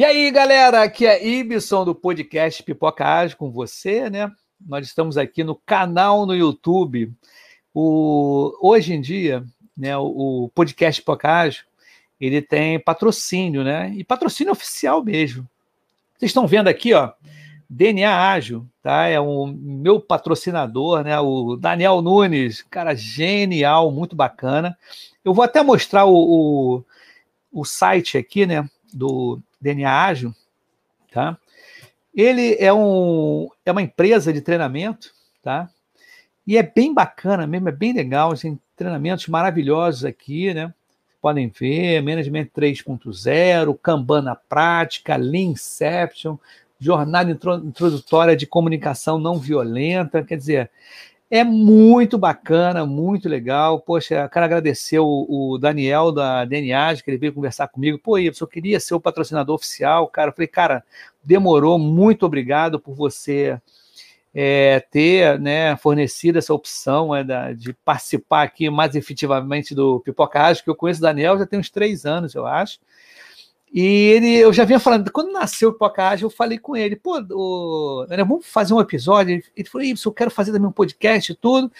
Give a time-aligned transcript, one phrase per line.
[0.00, 4.32] E aí, galera, aqui é Ibson do podcast Pipoca Ágil com você, né?
[4.58, 7.12] Nós estamos aqui no canal no YouTube.
[7.74, 9.44] O, hoje em dia,
[9.76, 11.64] né, o, podcast Pipoca Ágil,
[12.18, 13.92] ele tem patrocínio, né?
[13.94, 15.46] E patrocínio oficial mesmo.
[16.16, 17.12] Vocês estão vendo aqui, ó,
[17.68, 19.04] DNA Ágil, tá?
[19.06, 21.20] É o meu patrocinador, né?
[21.20, 24.78] O Daniel Nunes, cara genial, muito bacana.
[25.22, 26.84] Eu vou até mostrar o, o,
[27.52, 28.66] o site aqui, né?
[28.94, 30.34] Do DNA Ágil,
[31.12, 31.38] tá?
[32.14, 35.68] Ele é, um, é uma empresa de treinamento, tá?
[36.46, 40.72] E é bem bacana mesmo, é bem legal, tem treinamentos maravilhosos aqui, né?
[41.20, 46.38] Podem ver, Management 3.0, Kanban na prática, Leanception,
[46.78, 50.70] jornada introdutória de comunicação não violenta, quer dizer,
[51.30, 53.80] é muito bacana, muito legal.
[53.80, 57.98] Poxa, quero agradecer o, o Daniel da DNA, que ele veio conversar comigo.
[57.98, 60.30] Pô, eu queria ser o patrocinador oficial, cara.
[60.30, 60.84] Eu falei, cara,
[61.22, 63.60] demorou, muito obrigado por você
[64.34, 70.38] é, ter né, fornecido essa opção é, da, de participar aqui mais efetivamente do Pipoca
[70.38, 72.80] Rádio, que eu conheço o Daniel já tem uns três anos, eu acho.
[73.72, 77.20] E ele, eu já vinha falando, quando nasceu o Ágil, eu falei com ele, pô,
[77.30, 79.40] o, vamos fazer um episódio.
[79.56, 81.70] Ele falou, isso, eu quero fazer também um podcast e tudo,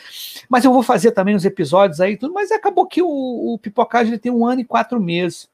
[0.49, 2.33] mas eu vou fazer também uns episódios aí tudo.
[2.33, 3.59] Mas acabou que o, o
[4.19, 5.49] tem um ano e quatro meses.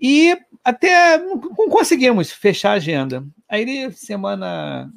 [0.00, 3.22] E até não conseguimos fechar a agenda.
[3.46, 4.90] Aí ele, semana.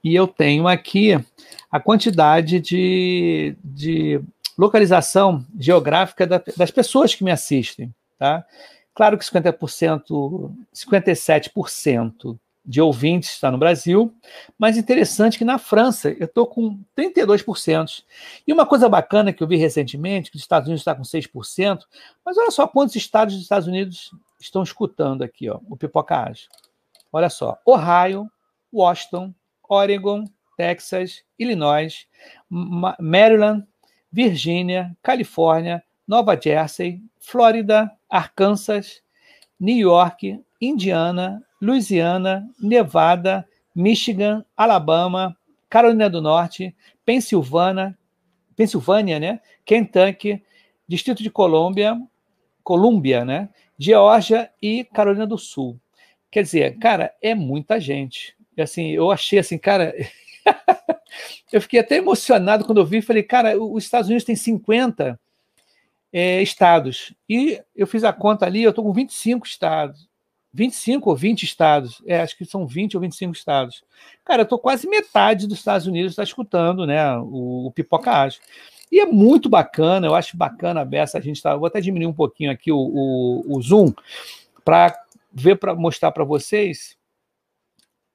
[0.03, 1.23] E eu tenho aqui
[1.71, 4.23] a quantidade de, de
[4.57, 8.43] localização geográfica da, das pessoas que me assistem, tá?
[8.95, 14.15] Claro que 50%, 57% de ouvintes está no Brasil,
[14.59, 18.03] mas interessante que na França eu estou com 32%.
[18.47, 21.81] E uma coisa bacana que eu vi recentemente, que os Estados Unidos está com 6%,
[22.25, 24.11] mas olha só quantos estados dos Estados Unidos
[24.45, 26.49] estão escutando aqui, ó, o Pipoca Ágil.
[27.13, 28.31] Olha só, Ohio,
[28.73, 29.35] Washington,
[29.69, 30.25] Oregon,
[30.57, 32.07] Texas, Illinois,
[33.01, 33.67] Maryland,
[34.13, 39.03] Virgínia, Califórnia, Nova Jersey, Flórida, Arkansas,
[39.59, 45.37] New York, Indiana, Louisiana, Nevada, Michigan, Alabama,
[45.71, 47.97] Carolina do Norte, Pensilvânia,
[48.55, 49.41] Pensilvânia, né?
[49.65, 50.43] Kentucky,
[50.87, 51.99] Distrito de Colômbia,
[52.63, 53.49] Colômbia, né?
[53.79, 55.79] Geórgia e Carolina do Sul.
[56.31, 58.37] Quer dizer, cara, é muita gente.
[58.57, 59.95] E, assim, eu achei assim, cara,
[61.53, 65.19] eu fiquei até emocionado quando eu vi, falei, cara, os Estados Unidos tem 50
[66.13, 67.13] é, estados.
[67.29, 70.09] E eu fiz a conta ali, eu estou com 25 estados.
[70.55, 73.83] 25 ou 20 estados, é, acho que são 20 ou 25 estados.
[74.25, 78.41] Cara, eu estou quase metade dos Estados Unidos está escutando né, o, o Pipoca Ágil.
[78.95, 82.07] E é muito bacana, eu acho bacana a beça, a gente tá, vou até diminuir
[82.07, 83.93] um pouquinho aqui o, o, o zoom
[84.65, 84.97] para
[85.33, 86.97] ver para mostrar para vocês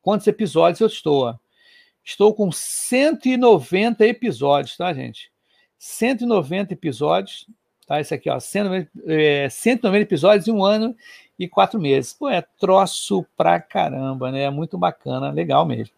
[0.02, 1.38] quantos episódios eu estou.
[2.02, 5.30] Estou com 190 episódios, tá, gente?
[5.78, 7.46] 190 episódios,
[7.86, 8.00] tá?
[8.00, 10.96] Esse aqui, ó, 190, é, 190 episódios em um ano
[11.38, 12.14] e quatro meses.
[12.14, 14.44] Pô, é troço pra caramba, né?
[14.44, 15.94] É muito bacana, legal mesmo.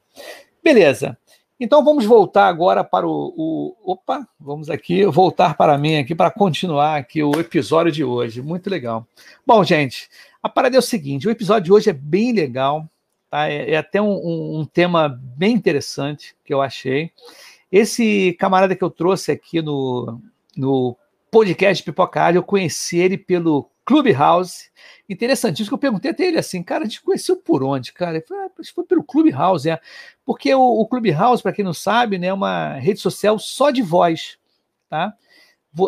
[0.63, 1.15] Beleza.
[1.63, 6.31] Então vamos voltar agora para o, o, Opa, vamos aqui, voltar para mim aqui para
[6.31, 8.41] continuar aqui o episódio de hoje.
[8.41, 9.05] Muito legal.
[9.45, 10.09] Bom, gente,
[10.41, 12.89] a parada é o seguinte: o episódio de hoje é bem legal,
[13.29, 13.47] tá?
[13.47, 17.11] É, é até um, um, um, tema bem interessante que eu achei.
[17.71, 20.19] Esse camarada que eu trouxe aqui no,
[20.57, 20.97] no
[21.29, 24.69] podcast Pipocalho, eu conheci ele pelo Clubhouse.
[25.09, 28.17] Interessantíssimo eu perguntei até ele assim, cara, a gente conheceu por onde, cara?
[28.17, 29.79] Ele falou, ah, foi pelo Clubhouse, é.
[30.25, 33.81] Porque o, o Clubhouse, para quem não sabe, né, é uma rede social só de
[33.81, 34.37] voz,
[34.89, 35.13] tá?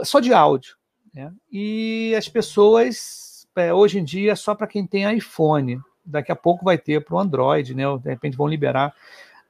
[0.04, 0.76] Só de áudio.
[1.14, 1.32] Né?
[1.52, 5.80] E as pessoas, é, hoje em dia, é só para quem tem iPhone.
[6.04, 7.84] Daqui a pouco vai ter para o Android, né?
[8.02, 8.94] De repente vão liberar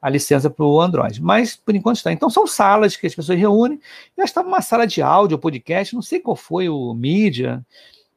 [0.01, 1.21] a licença para o Android.
[1.21, 2.11] Mas, por enquanto, está.
[2.11, 3.79] Então, são salas que as pessoas reúnem.
[4.17, 7.65] Eu estava uma sala de áudio, podcast, não sei qual foi o mídia.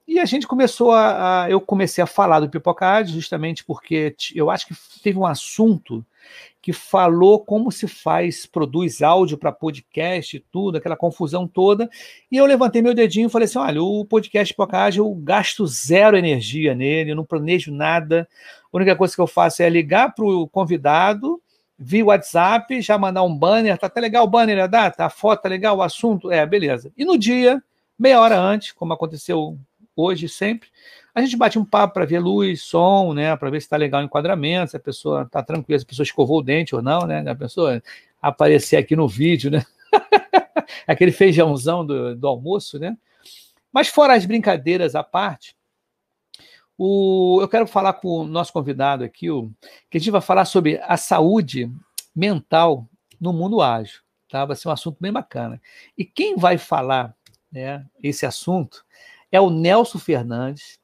[0.07, 4.51] E a gente começou a, a, Eu comecei a falar do Pipocard justamente porque eu
[4.51, 6.05] acho que teve um assunto
[6.63, 11.89] que falou como se faz, produz áudio para podcast e tudo, aquela confusão toda.
[12.31, 16.17] E eu levantei meu dedinho e falei assim: olha, o podcast Pipocard eu gasto zero
[16.17, 18.29] energia nele, eu não planejo nada.
[18.73, 21.41] A única coisa que eu faço é ligar para o convidado
[21.79, 25.43] via WhatsApp, já mandar um banner, tá até legal o banner, a data, a foto
[25.43, 26.91] tá legal, o assunto, é, beleza.
[26.97, 27.63] E no dia,
[27.99, 29.59] meia hora antes, como aconteceu
[29.97, 30.69] hoje sempre.
[31.15, 33.35] A gente bate um papo para ver luz, som, né?
[33.37, 36.05] Para ver se está legal o enquadramento, se a pessoa está tranquila, se a pessoa
[36.05, 37.25] escovou o dente ou não, né?
[37.27, 37.83] A pessoa
[38.21, 39.65] aparecer aqui no vídeo, né?
[40.87, 42.97] Aquele feijãozão do, do almoço, né?
[43.73, 45.57] Mas fora as brincadeiras à parte,
[46.79, 49.51] o, eu quero falar com o nosso convidado aqui, o,
[49.91, 51.71] que a gente vai falar sobre a saúde
[52.15, 52.87] mental
[53.21, 54.01] no mundo ágil.
[54.29, 54.45] Tá?
[54.45, 55.61] Vai ser um assunto bem bacana.
[55.97, 57.15] E quem vai falar
[57.51, 58.85] né, esse assunto
[59.37, 60.79] é o Nelson Fernandes.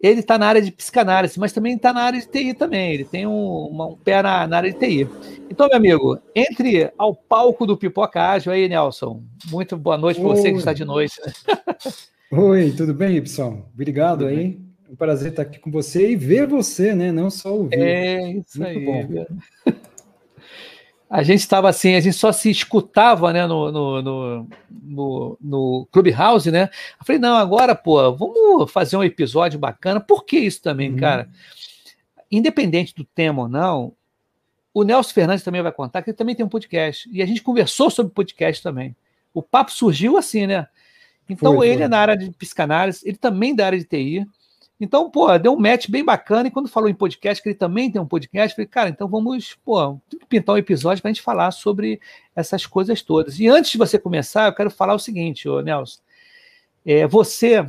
[0.00, 2.92] Ele está na área de psicanálise, mas também está na área de TI também.
[2.92, 5.08] Ele tem um, uma, um pé na, na, área de TI.
[5.48, 9.22] Então, meu amigo, entre ao palco do Pipoca Ágil aí, Nelson.
[9.48, 11.20] Muito boa noite para você que está de noite.
[11.24, 11.32] Né?
[12.36, 13.64] Oi, tudo bem, Ibson?
[13.72, 14.36] Obrigado tudo aí.
[14.36, 14.72] Bem.
[14.90, 17.12] Um prazer estar aqui com você e ver você, né?
[17.12, 17.78] Não só ouvir.
[17.78, 18.84] É, isso Muito aí.
[18.84, 19.26] Bom
[21.12, 25.88] a gente estava assim, a gente só se escutava né, no, no, no, no, no
[25.92, 26.70] Clubhouse, né?
[26.98, 30.00] Eu falei, não, agora, pô, vamos fazer um episódio bacana.
[30.00, 30.96] Por que isso também, uhum.
[30.96, 31.28] cara?
[32.30, 33.92] Independente do tema ou não,
[34.72, 37.06] o Nelson Fernandes também vai contar que ele também tem um podcast.
[37.12, 38.96] E a gente conversou sobre podcast também.
[39.34, 40.66] O papo surgiu assim, né?
[41.28, 41.84] Então, foi, ele foi.
[41.84, 44.26] é na área de psicanálise, ele também é da área de TI.
[44.82, 46.48] Então, pô, deu um match bem bacana.
[46.48, 49.54] E quando falou em podcast, que ele também tem um podcast, falei, cara, então vamos,
[49.64, 49.96] pô,
[50.28, 52.00] pintar um episódio para a gente falar sobre
[52.34, 53.38] essas coisas todas.
[53.38, 56.00] E antes de você começar, eu quero falar o seguinte, ô Nelson.
[56.84, 57.64] É, você,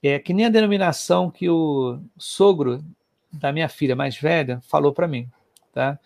[0.00, 2.84] é que nem a denominação que o sogro
[3.32, 5.28] da minha filha mais velha falou para mim,
[5.72, 5.98] tá?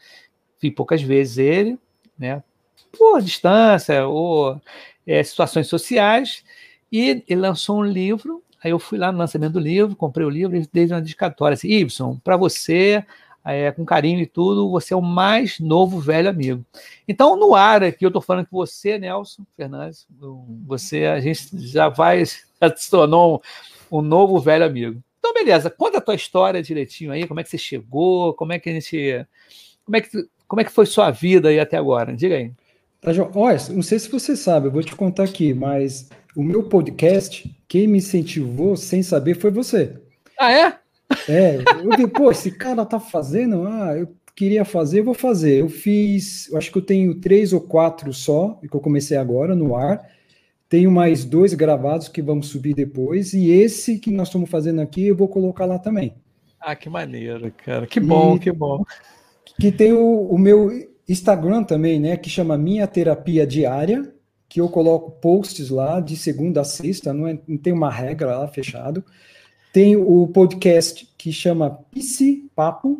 [0.59, 1.79] Vi poucas vezes ele,
[2.19, 2.43] né?
[2.91, 4.59] Por distância ou
[5.07, 6.43] é, situações sociais,
[6.91, 10.31] e ele lançou um livro Aí eu fui lá no lançamento do livro, comprei o
[10.31, 11.55] livro e dei uma dedicatória.
[11.55, 13.05] Assim, Y, para você,
[13.45, 16.65] é, com carinho e tudo, você é o mais novo velho amigo.
[17.07, 20.07] Então, no ar aqui, eu estou falando que você, Nelson Fernandes,
[20.67, 22.25] você, a gente já vai,
[22.61, 23.43] já se tornou
[23.91, 25.03] um, um novo velho amigo.
[25.19, 28.59] Então, beleza, conta a tua história direitinho aí, como é que você chegou, como é
[28.59, 29.27] que a gente.
[29.85, 32.15] Como é que, como é que foi sua vida aí até agora?
[32.15, 32.53] Diga aí.
[33.01, 36.65] Tá, Olha, não sei se você sabe, eu vou te contar aqui, mas o meu
[36.65, 39.97] podcast, quem me incentivou sem saber foi você.
[40.39, 40.79] Ah, é?
[41.29, 45.61] É, eu vi, pô, esse cara tá fazendo, ah, eu queria fazer, vou fazer.
[45.61, 49.55] Eu fiz, eu acho que eu tenho três ou quatro só, que eu comecei agora
[49.55, 50.01] no ar.
[50.69, 55.07] Tenho mais dois gravados que vamos subir depois, e esse que nós estamos fazendo aqui
[55.07, 56.15] eu vou colocar lá também.
[56.61, 57.87] Ah, que maneiro, cara.
[57.87, 58.85] Que bom, e, que bom.
[59.59, 60.71] Que tem o, o meu
[61.09, 64.13] Instagram também, né, que chama Minha Terapia Diária,
[64.49, 68.39] que eu coloco posts lá de segunda a sexta, não, é, não tem uma regra
[68.39, 69.05] lá fechado.
[69.73, 72.99] Tem o podcast que chama Psi Papo,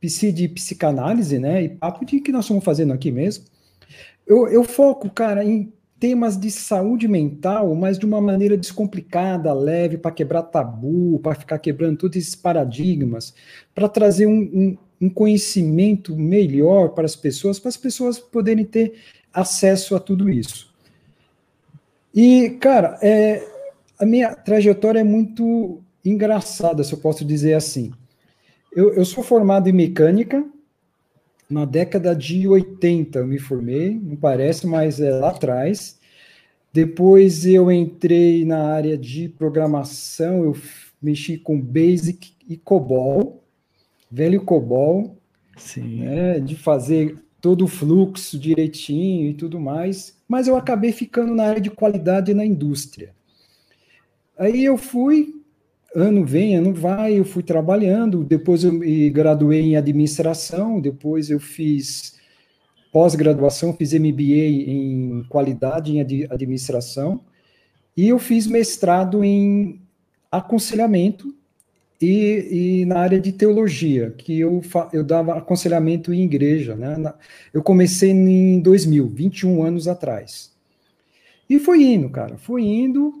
[0.00, 3.44] Psi de psicanálise, né, e papo de que nós estamos fazendo aqui mesmo.
[4.26, 9.98] Eu, eu foco, cara, em temas de saúde mental, mas de uma maneira descomplicada, leve,
[9.98, 13.34] para quebrar tabu, para ficar quebrando todos esses paradigmas,
[13.74, 18.94] para trazer um, um um conhecimento melhor para as pessoas, para as pessoas poderem ter
[19.32, 20.74] acesso a tudo isso.
[22.14, 23.42] E, cara, é,
[23.98, 27.92] a minha trajetória é muito engraçada, se eu posso dizer assim.
[28.74, 30.44] Eu, eu sou formado em mecânica,
[31.48, 35.98] na década de 80 eu me formei, não parece, mas é lá atrás.
[36.72, 40.56] Depois eu entrei na área de programação, eu
[41.02, 43.39] mexi com Basic e COBOL
[44.10, 45.16] velho COBOL,
[45.56, 46.00] Sim.
[46.00, 51.44] Né, de fazer todo o fluxo direitinho e tudo mais, mas eu acabei ficando na
[51.44, 53.14] área de qualidade na indústria.
[54.38, 55.34] Aí eu fui,
[55.94, 61.40] ano vem, ano vai, eu fui trabalhando, depois eu me graduei em administração, depois eu
[61.40, 62.18] fiz
[62.92, 67.20] pós-graduação, fiz MBA em qualidade em administração,
[67.96, 69.80] e eu fiz mestrado em
[70.30, 71.34] aconselhamento
[72.00, 76.74] e, e, na área de teologia, que eu, eu dava aconselhamento em igreja.
[76.74, 76.96] Né?
[77.52, 80.50] Eu comecei em 2000, 21 anos atrás.
[81.48, 83.12] E foi indo, cara, foi indo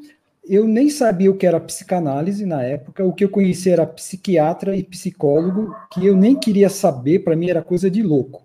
[0.50, 4.76] eu nem sabia o que era psicanálise na época, o que eu conhecia era psiquiatra
[4.76, 8.44] e psicólogo, que eu nem queria saber, para mim era coisa de louco.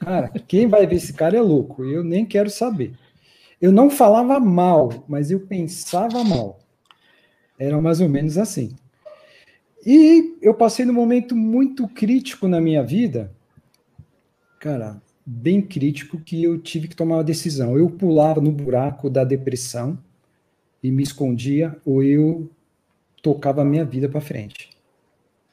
[0.00, 2.94] Cara, quem vai ver esse cara é louco, eu nem quero saber.
[3.60, 6.58] Eu não falava mal, mas eu pensava mal.
[7.58, 8.74] Era mais ou menos assim.
[9.86, 13.32] E eu passei num momento muito crítico na minha vida,
[14.58, 17.78] cara, bem crítico, que eu tive que tomar uma decisão.
[17.78, 19.96] Eu pulava no buraco da depressão,
[20.82, 22.50] e me escondia, ou eu
[23.22, 24.70] tocava a minha vida para frente.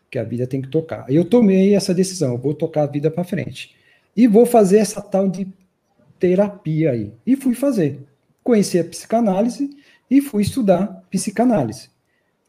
[0.09, 1.05] Que a vida tem que tocar.
[1.09, 3.75] Eu tomei essa decisão, vou tocar a vida para frente.
[4.15, 5.47] E vou fazer essa tal de
[6.19, 7.11] terapia aí.
[7.25, 7.99] E fui fazer.
[8.43, 9.75] Conheci a psicanálise
[10.09, 11.89] e fui estudar psicanálise.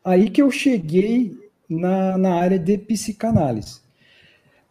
[0.05, 3.80] Aí que eu cheguei na, na área de psicanálise.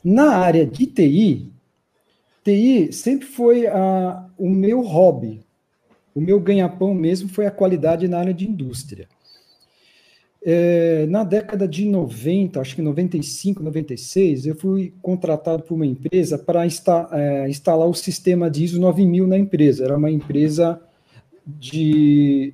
[0.03, 1.51] Na área de TI,
[2.43, 5.41] TI sempre foi a, o meu hobby,
[6.13, 9.07] o meu ganha-pão mesmo foi a qualidade na área de indústria.
[10.45, 16.38] É, na década de 90, acho que 95, 96, eu fui contratado por uma empresa
[16.38, 19.85] para insta, é, instalar o sistema de ISO 9000 na empresa.
[19.85, 20.81] Era uma empresa
[21.47, 22.53] de.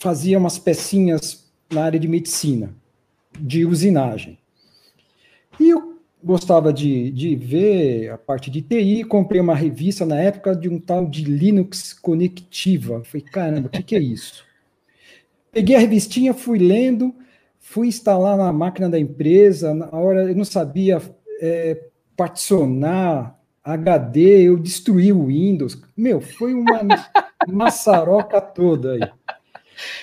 [0.00, 2.74] fazia umas pecinhas na área de medicina,
[3.40, 4.38] de usinagem.
[5.58, 10.54] E eu gostava de, de ver a parte de TI, comprei uma revista na época
[10.56, 13.02] de um tal de Linux Conectiva.
[13.04, 14.44] Falei, caramba, o que, que é isso?
[15.52, 17.14] Peguei a revistinha, fui lendo,
[17.58, 21.00] fui instalar na máquina da empresa, na hora eu não sabia
[21.40, 21.80] é,
[22.16, 25.80] particionar HD, eu destruí o Windows.
[25.96, 26.80] Meu, foi uma
[27.48, 29.00] maçaroca toda aí.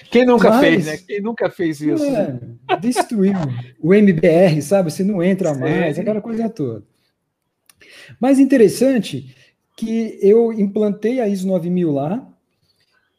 [0.09, 0.97] Quem nunca Mas, fez, né?
[0.97, 2.03] Quem nunca fez isso?
[2.05, 2.39] É,
[2.79, 3.33] destruiu
[3.81, 4.91] o MBR, sabe?
[4.91, 6.83] Você não entra mais, aquela coisa toda.
[8.19, 9.35] Mas interessante
[9.75, 12.27] que eu implantei a ISO 9000 lá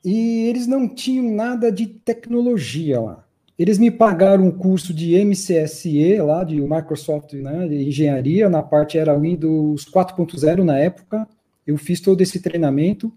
[0.05, 3.25] e eles não tinham nada de tecnologia lá.
[3.59, 8.99] Eles me pagaram um curso de MCSE lá, de Microsoft, né, de engenharia, na parte
[8.99, 11.27] era Windows 4.0 na época.
[11.67, 13.13] Eu fiz todo esse treinamento.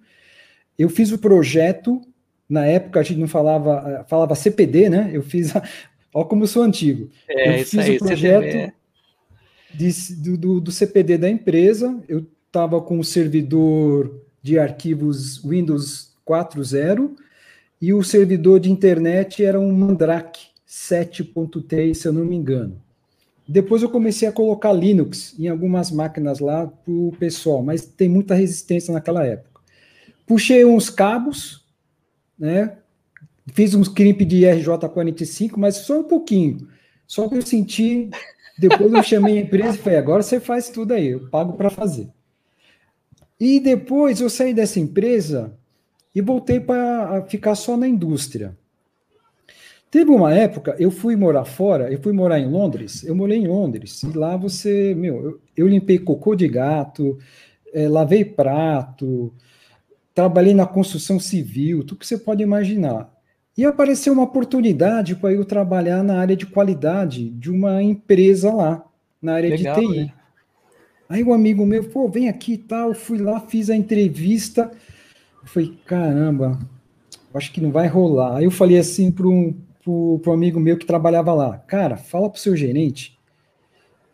[0.78, 2.02] Eu fiz o projeto
[2.50, 5.10] na época a gente não falava, falava CPD, né?
[5.14, 5.64] Eu fiz, a,
[6.14, 7.10] ó como eu sou antigo.
[7.28, 8.74] É, eu fiz aí, o projeto
[9.74, 17.12] de, do, do, CPD da empresa, eu estava com o servidor de arquivos Windows 4.0
[17.82, 22.82] e o servidor de internet era um Mandrake 7.3, se eu não me engano.
[23.48, 28.10] Depois eu comecei a colocar Linux em algumas máquinas lá para o pessoal, mas tem
[28.10, 29.62] muita resistência naquela época.
[30.26, 31.66] Puxei uns cabos,
[32.38, 32.78] né?
[33.54, 36.68] Fiz um script de RJ45, mas só um pouquinho.
[37.06, 38.10] Só que eu senti,
[38.58, 41.70] depois eu chamei a empresa e falei, agora você faz tudo aí, eu pago para
[41.70, 42.10] fazer.
[43.40, 45.54] E depois eu saí dessa empresa
[46.14, 48.58] e voltei para ficar só na indústria.
[49.90, 53.48] Teve uma época, eu fui morar fora, eu fui morar em Londres, eu morei em
[53.48, 57.18] Londres, e lá você, meu, eu, eu limpei cocô de gato,
[57.74, 59.34] é, lavei prato,
[60.18, 63.08] trabalhei na construção civil, tudo que você pode imaginar.
[63.56, 68.84] E apareceu uma oportunidade para eu trabalhar na área de qualidade de uma empresa lá,
[69.22, 69.98] na área Legal, de TI.
[70.06, 70.14] Né?
[71.08, 74.72] Aí um amigo meu, pô, vem aqui e tal, fui lá, fiz a entrevista,
[75.44, 76.58] eu falei, caramba,
[77.32, 78.38] acho que não vai rolar.
[78.38, 82.28] Aí eu falei assim para um, pro, pro amigo meu que trabalhava lá, cara, fala
[82.28, 83.20] pro seu gerente,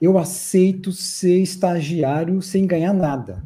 [0.01, 3.41] eu aceito ser estagiário sem ganhar nada.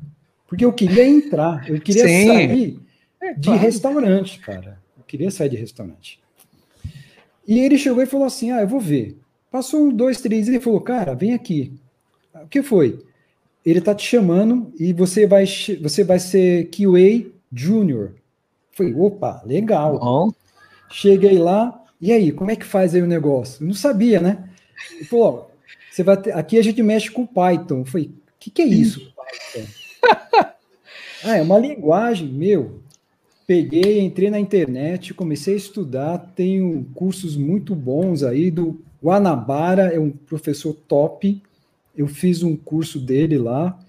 [0.48, 2.28] Porque eu queria entrar, eu queria Sim.
[2.28, 2.80] sair
[3.22, 3.62] é, de claro.
[3.62, 4.80] restaurante, cara.
[4.98, 6.20] Eu queria sair de restaurante.
[7.46, 9.18] E ele chegou e falou assim: Ah, eu vou ver.
[9.52, 11.74] Passou um, dois, três, e ele falou: Cara, vem aqui.
[12.34, 13.04] O que foi?
[13.66, 18.14] Ele tá te chamando e você vai, você vai ser QA Junior.
[18.72, 20.00] Foi, opa, legal.
[20.00, 20.32] Bom.
[20.90, 23.64] Cheguei lá, e aí, como é que faz aí o negócio?
[23.64, 24.50] Eu não sabia, né?
[24.96, 25.52] Ele falou:
[25.92, 27.80] você vai ter, aqui a gente mexe com Python.
[27.80, 29.14] Eu falei: o que, que é isso?
[29.16, 29.68] Python?
[31.24, 32.82] Ah, é uma linguagem, meu.
[33.46, 40.00] Peguei, entrei na internet, comecei a estudar, tenho cursos muito bons aí do Guanabara, é
[40.00, 41.42] um professor top.
[41.96, 43.80] Eu fiz um curso dele lá.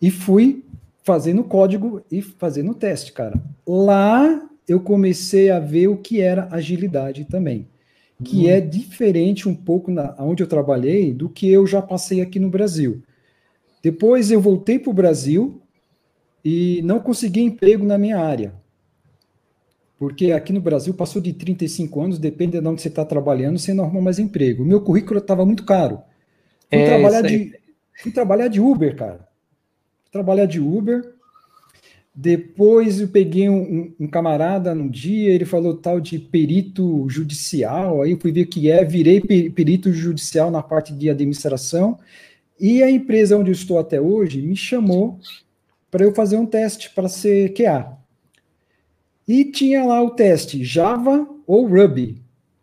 [0.00, 0.64] e fui
[1.02, 3.40] fazendo código e fazendo teste, cara.
[3.66, 7.66] Lá eu comecei a ver o que era agilidade também,
[8.22, 8.50] que hum.
[8.50, 12.50] é diferente um pouco na onde eu trabalhei do que eu já passei aqui no
[12.50, 13.02] Brasil.
[13.88, 15.62] Depois eu voltei para o Brasil
[16.44, 18.52] e não consegui emprego na minha área.
[19.98, 23.72] Porque aqui no Brasil passou de 35 anos, depende de onde você está trabalhando, você
[23.72, 24.62] não arruma mais emprego.
[24.62, 26.02] O meu currículo estava muito caro.
[26.68, 27.58] Fui, é, trabalhar de,
[28.02, 29.26] fui trabalhar de Uber, cara.
[30.02, 31.14] Fui trabalhar de Uber.
[32.14, 38.10] Depois eu peguei um, um, camarada num dia, ele falou tal de perito judicial, aí
[38.10, 41.98] eu fui ver o que é, virei perito judicial na parte de administração,
[42.58, 45.18] e a empresa onde eu estou até hoje me chamou
[45.90, 47.96] para eu fazer um teste para ser QA.
[49.26, 52.22] E tinha lá o teste Java ou Ruby.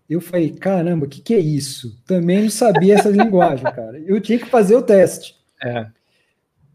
[0.10, 2.00] Eu falei, caramba, o que, que é isso?
[2.06, 4.00] Também não sabia essa linguagem, cara.
[4.00, 5.36] Eu tinha que fazer o teste.
[5.64, 5.88] É.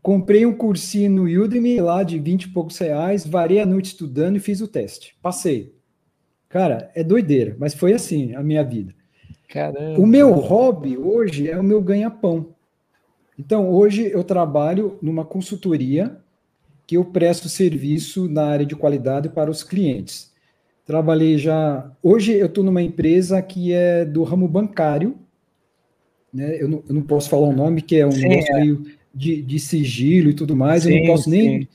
[0.02, 4.36] Comprei um cursinho no Udemy lá de 20 e poucos reais, varei a noite estudando
[4.36, 5.16] e fiz o teste.
[5.20, 5.74] Passei.
[6.48, 8.94] Cara, é doideira, mas foi assim a minha vida.
[9.48, 10.00] Caramba.
[10.00, 12.54] O meu hobby hoje é o meu ganha-pão.
[13.40, 16.14] Então, hoje eu trabalho numa consultoria
[16.86, 20.30] que eu presto serviço na área de qualidade para os clientes.
[20.84, 21.90] Trabalhei já.
[22.02, 25.16] Hoje eu estou numa empresa que é do ramo bancário,
[26.30, 26.62] né?
[26.62, 28.58] Eu não, eu não posso falar o nome, que é um é.
[28.58, 30.82] meio de, de, sigilo e tudo mais.
[30.82, 31.68] Sim, eu não posso nem.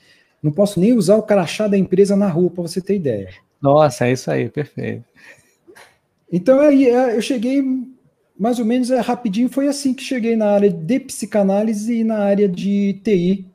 [0.43, 3.29] Não posso nem usar o crachá da empresa na rua, para você ter ideia.
[3.59, 5.03] Nossa, é isso aí, perfeito.
[6.31, 7.63] Então aí é, eu cheguei
[8.37, 12.17] mais ou menos é, rapidinho, foi assim que cheguei na área de psicanálise e na
[12.19, 13.45] área de TI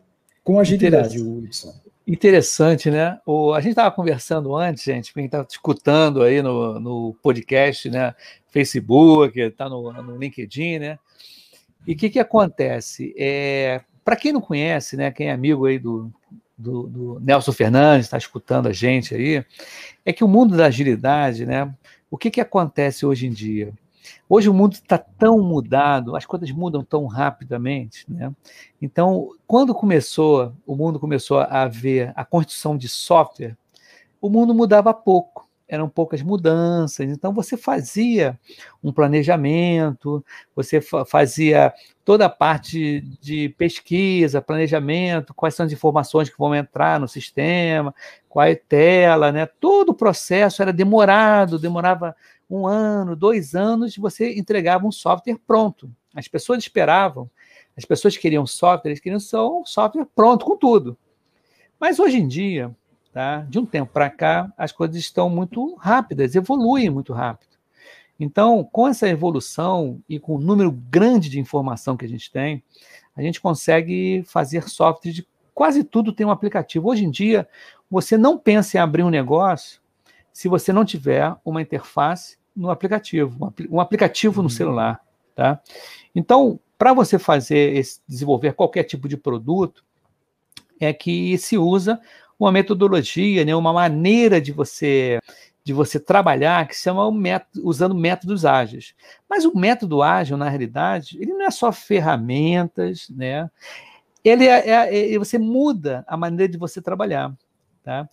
[0.43, 1.75] com agilidade, Hudson.
[2.07, 3.21] Interessante, né?
[3.25, 8.15] O, a gente estava conversando antes, gente, quem está escutando aí no, no podcast, né?
[8.49, 10.99] Facebook, está no, no LinkedIn, né?
[11.87, 13.15] E o que, que acontece?
[13.17, 15.11] É, Para quem não conhece, né?
[15.11, 16.11] Quem é amigo aí do,
[16.59, 19.45] do, do Nelson Fernandes, está escutando a gente aí,
[20.05, 21.73] é que o mundo da agilidade, né?
[22.11, 23.73] O que, que acontece hoje em dia?
[24.29, 28.33] Hoje o mundo está tão mudado, as coisas mudam tão rapidamente, né?
[28.81, 33.57] Então, quando começou, o mundo começou a ver a construção de software,
[34.21, 37.09] o mundo mudava pouco, eram poucas mudanças.
[37.09, 38.39] Então, você fazia
[38.83, 41.73] um planejamento, você fazia
[42.05, 47.95] toda a parte de pesquisa, planejamento, quais são as informações que vão entrar no sistema,
[48.29, 49.47] qual é a tela, né?
[49.47, 52.17] Todo o processo era demorado, demorava
[52.51, 55.91] um ano, dois anos, você entregava um software pronto.
[56.15, 57.31] As pessoas esperavam,
[57.77, 60.99] as pessoas queriam software, eles queriam só um software pronto com tudo.
[61.79, 62.75] Mas hoje em dia,
[63.13, 67.51] tá, de um tempo para cá, as coisas estão muito rápidas, evoluem muito rápido.
[68.19, 72.63] Então, com essa evolução e com o número grande de informação que a gente tem,
[73.17, 76.89] a gente consegue fazer software de quase tudo tem um aplicativo.
[76.89, 77.49] Hoje em dia,
[77.91, 79.81] você não pensa em abrir um negócio
[80.33, 84.51] se você não tiver uma interface no aplicativo, um aplicativo no uhum.
[84.51, 85.01] celular,
[85.35, 85.61] tá?
[86.15, 89.85] Então, para você fazer esse, desenvolver qualquer tipo de produto,
[90.79, 92.01] é que se usa
[92.39, 95.19] uma metodologia, né, uma maneira de você
[95.63, 98.95] de você trabalhar que se chama método, usando métodos ágeis.
[99.29, 103.49] Mas o método ágil, na realidade, ele não é só ferramentas, né?
[104.25, 107.33] Ele é, é, é você muda a maneira de você trabalhar.
[107.83, 108.09] Tá?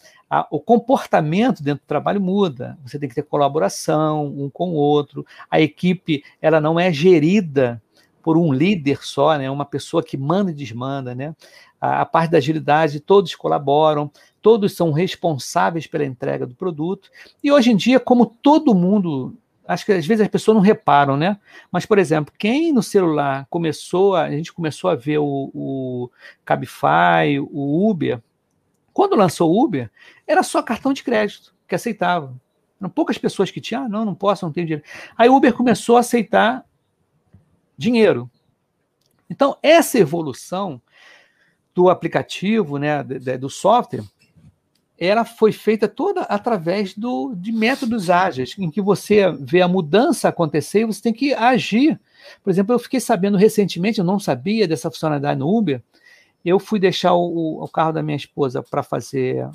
[0.50, 2.78] O comportamento dentro do trabalho muda.
[2.86, 5.26] Você tem que ter colaboração um com o outro.
[5.52, 7.82] A equipe ela não é gerida
[8.24, 9.50] por um líder só, né?
[9.50, 11.36] Uma pessoa que manda e desmanda, né?
[11.80, 17.10] A, a parte da agilidade, todos colaboram, todos são responsáveis pela entrega do produto.
[17.44, 21.18] E hoje em dia, como todo mundo acho que às vezes as pessoas não reparam,
[21.18, 21.38] né?
[21.72, 26.10] Mas, por exemplo, quem no celular começou, a, a gente começou a ver o, o
[26.46, 28.22] Cabify, o Uber,
[28.98, 29.92] quando lançou o Uber,
[30.26, 32.36] era só cartão de crédito que aceitava.
[32.82, 34.84] Eram poucas pessoas que tinham, ah, não, não posso, não tenho dinheiro.
[35.16, 36.66] Aí o Uber começou a aceitar
[37.78, 38.28] dinheiro.
[39.30, 40.82] Então, essa evolução
[41.76, 44.04] do aplicativo, né, do software,
[44.98, 50.28] ela foi feita toda através do, de métodos ágeis, em que você vê a mudança
[50.28, 52.00] acontecer e você tem que agir.
[52.44, 55.84] Por exemplo, eu fiquei sabendo recentemente, eu não sabia dessa funcionalidade no Uber,
[56.44, 59.48] eu fui deixar o, o carro da minha esposa para fazer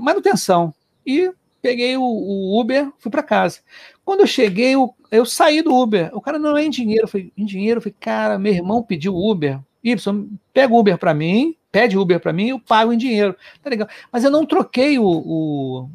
[0.00, 0.74] manutenção
[1.06, 3.60] e peguei o, o Uber, fui para casa.
[4.04, 6.10] Quando eu cheguei, eu, eu, saí do Uber.
[6.12, 8.82] O cara não é em dinheiro, eu falei, em dinheiro, eu falei, cara, meu irmão
[8.82, 9.60] pediu Uber.
[9.82, 13.34] Y, pega o Uber para mim, pede Uber para mim, eu pago em dinheiro.
[13.62, 13.88] Tá legal.
[14.12, 15.90] Mas eu não troquei o, o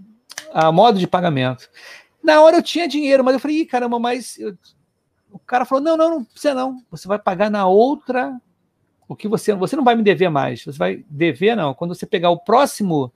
[0.53, 1.69] a modo de pagamento.
[2.23, 4.55] Na hora eu tinha dinheiro, mas eu falei, caramba, mas eu...
[5.31, 6.81] o cara falou: não, não, não precisa não.
[6.89, 8.39] Você vai pagar na outra
[9.13, 10.63] O que você, você não vai me dever mais.
[10.63, 11.73] Você vai dever, não.
[11.73, 13.13] Quando você pegar o próximo,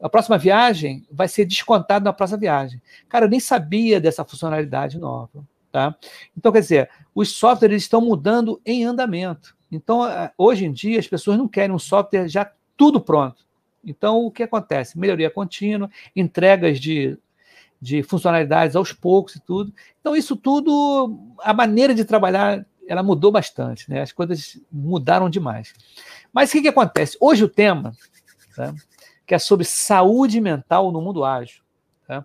[0.00, 2.80] a próxima viagem, vai ser descontado na próxima viagem.
[3.08, 5.44] Cara, eu nem sabia dessa funcionalidade nova.
[5.72, 5.96] Tá?
[6.36, 9.56] Então, quer dizer, os softwares estão mudando em andamento.
[9.72, 10.02] Então,
[10.38, 13.44] hoje em dia, as pessoas não querem um software já tudo pronto.
[13.84, 14.98] Então, o que acontece?
[14.98, 17.18] Melhoria contínua, entregas de,
[17.80, 19.72] de funcionalidades aos poucos e tudo.
[20.00, 24.02] Então, isso tudo, a maneira de trabalhar, ela mudou bastante, né?
[24.02, 25.72] As coisas mudaram demais.
[26.32, 27.16] Mas o que, que acontece?
[27.20, 27.92] Hoje o tema,
[28.54, 28.74] tá?
[29.26, 31.62] que é sobre saúde mental no mundo ágil.
[32.06, 32.24] Tá?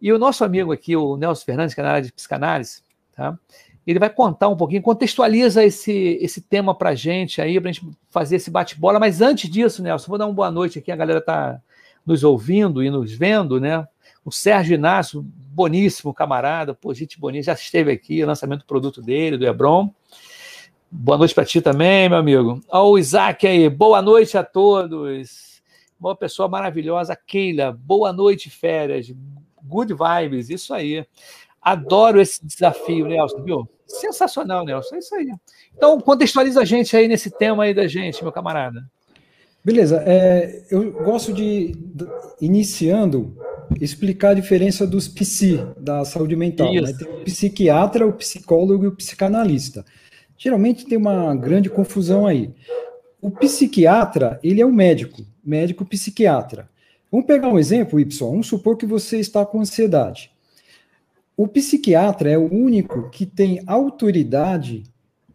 [0.00, 2.82] E o nosso amigo aqui, o Nelson Fernandes, que é na área de psicanálise,
[3.14, 3.38] tá?
[3.86, 7.86] ele vai contar um pouquinho, contextualiza esse, esse tema para a gente aí, para gente
[8.10, 8.98] fazer esse bate-bola.
[8.98, 11.60] Mas antes disso, Nelson, vou dar uma boa noite aqui, a galera está
[12.04, 13.86] nos ouvindo e nos vendo, né?
[14.24, 19.38] O Sérgio Inácio, boníssimo camarada, pô, gente bonita, já esteve aqui, lançamento do produto dele,
[19.38, 19.88] do Hebron.
[20.90, 22.60] Boa noite para ti também, meu amigo.
[22.68, 25.62] Olha o Isaac aí, boa noite a todos.
[25.98, 29.14] Uma pessoa maravilhosa, Keila, boa noite, férias,
[29.62, 31.06] good vibes, isso aí.
[31.62, 33.68] Adoro esse desafio, Nelson, viu?
[33.86, 34.96] Sensacional, Nelson.
[34.96, 35.32] É isso aí.
[35.74, 38.84] Então, contextualiza a gente aí nesse tema aí da gente, meu camarada.
[39.64, 40.02] Beleza.
[40.04, 41.74] É, eu gosto de,
[42.40, 43.36] iniciando,
[43.80, 46.72] explicar a diferença dos psi, da saúde mental.
[46.72, 46.92] Né?
[46.92, 49.84] Tem o psiquiatra, o psicólogo e o psicanalista.
[50.36, 52.50] Geralmente tem uma grande confusão aí.
[53.20, 56.68] O psiquiatra, ele é o médico, médico psiquiatra.
[57.10, 58.30] Vamos pegar um exemplo, Y.
[58.30, 60.30] Vamos supor que você está com ansiedade.
[61.36, 64.84] O psiquiatra é o único que tem autoridade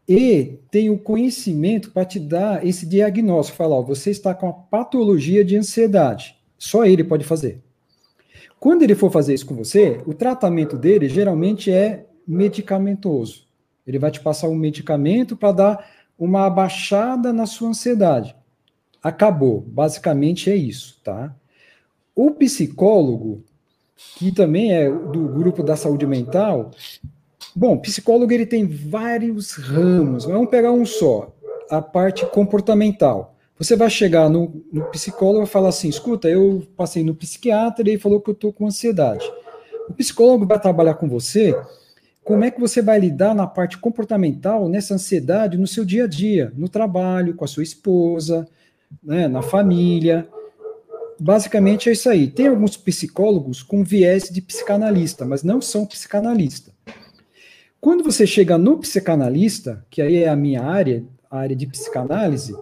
[0.08, 4.54] e tem o conhecimento para te dar esse diagnóstico, falar, ó, você está com a
[4.54, 6.36] patologia de ansiedade.
[6.58, 7.62] Só ele pode fazer.
[8.60, 13.48] Quando ele for fazer isso com você, o tratamento dele geralmente é medicamentoso.
[13.88, 18.36] Ele vai te passar um medicamento para dar uma abaixada na sua ansiedade.
[19.02, 19.62] Acabou.
[19.62, 21.34] Basicamente é isso, tá?
[22.14, 23.44] O psicólogo,
[24.18, 26.72] que também é do grupo da saúde mental.
[27.56, 31.34] Bom, psicólogo ele tem vários ramos, vamos pegar um só,
[31.70, 33.39] a parte comportamental.
[33.60, 37.92] Você vai chegar no, no psicólogo e falar assim: escuta, eu passei no psiquiatra e
[37.92, 39.30] ele falou que eu estou com ansiedade.
[39.88, 41.56] O psicólogo vai trabalhar com você
[42.24, 46.08] como é que você vai lidar na parte comportamental, nessa ansiedade, no seu dia a
[46.08, 48.48] dia, no trabalho, com a sua esposa,
[49.04, 50.28] né, na família
[51.20, 52.28] basicamente é isso aí.
[52.28, 56.72] Tem alguns psicólogos com viés de psicanalista, mas não são psicanalista.
[57.82, 62.56] Quando você chega no psicanalista, que aí é a minha área, a área de psicanálise,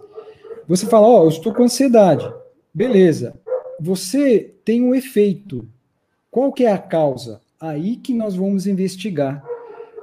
[0.68, 2.30] você fala, ó, oh, eu estou com ansiedade.
[2.74, 3.34] Beleza.
[3.80, 5.66] Você tem um efeito.
[6.30, 7.40] Qual que é a causa?
[7.58, 9.42] Aí que nós vamos investigar.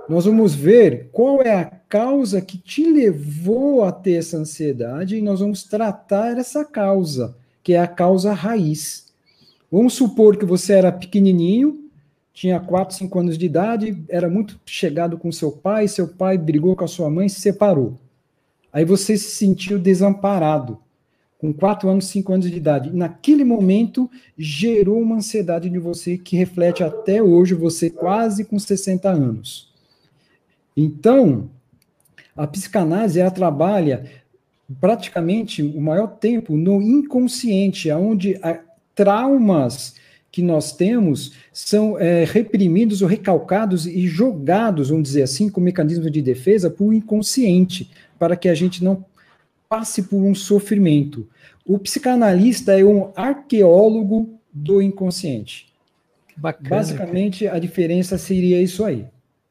[0.09, 5.21] Nós vamos ver qual é a causa que te levou a ter essa ansiedade e
[5.21, 9.11] nós vamos tratar essa causa que é a causa raiz.
[9.71, 11.89] Vamos supor que você era pequenininho,
[12.31, 16.75] tinha 4, 5 anos de idade, era muito chegado com seu pai, seu pai brigou
[16.75, 17.97] com a sua mãe se separou.
[18.75, 20.77] Aí você se sentiu desamparado,
[21.37, 22.93] com 4 anos, 5 anos de idade.
[22.93, 29.09] Naquele momento, gerou uma ansiedade de você que reflete até hoje você quase com 60
[29.09, 29.71] anos.
[30.75, 31.49] Então,
[32.35, 34.11] a psicanálise ela trabalha
[34.81, 38.37] praticamente o maior tempo no inconsciente, onde
[38.93, 39.95] traumas
[40.35, 46.09] que nós temos são é, reprimidos ou recalcados e jogados, vamos dizer assim, com mecanismo
[46.09, 49.05] de defesa para o inconsciente, para que a gente não
[49.69, 51.25] passe por um sofrimento.
[51.65, 55.71] O psicanalista é um arqueólogo do inconsciente.
[56.35, 59.05] Bacana, Basicamente, a diferença seria isso aí.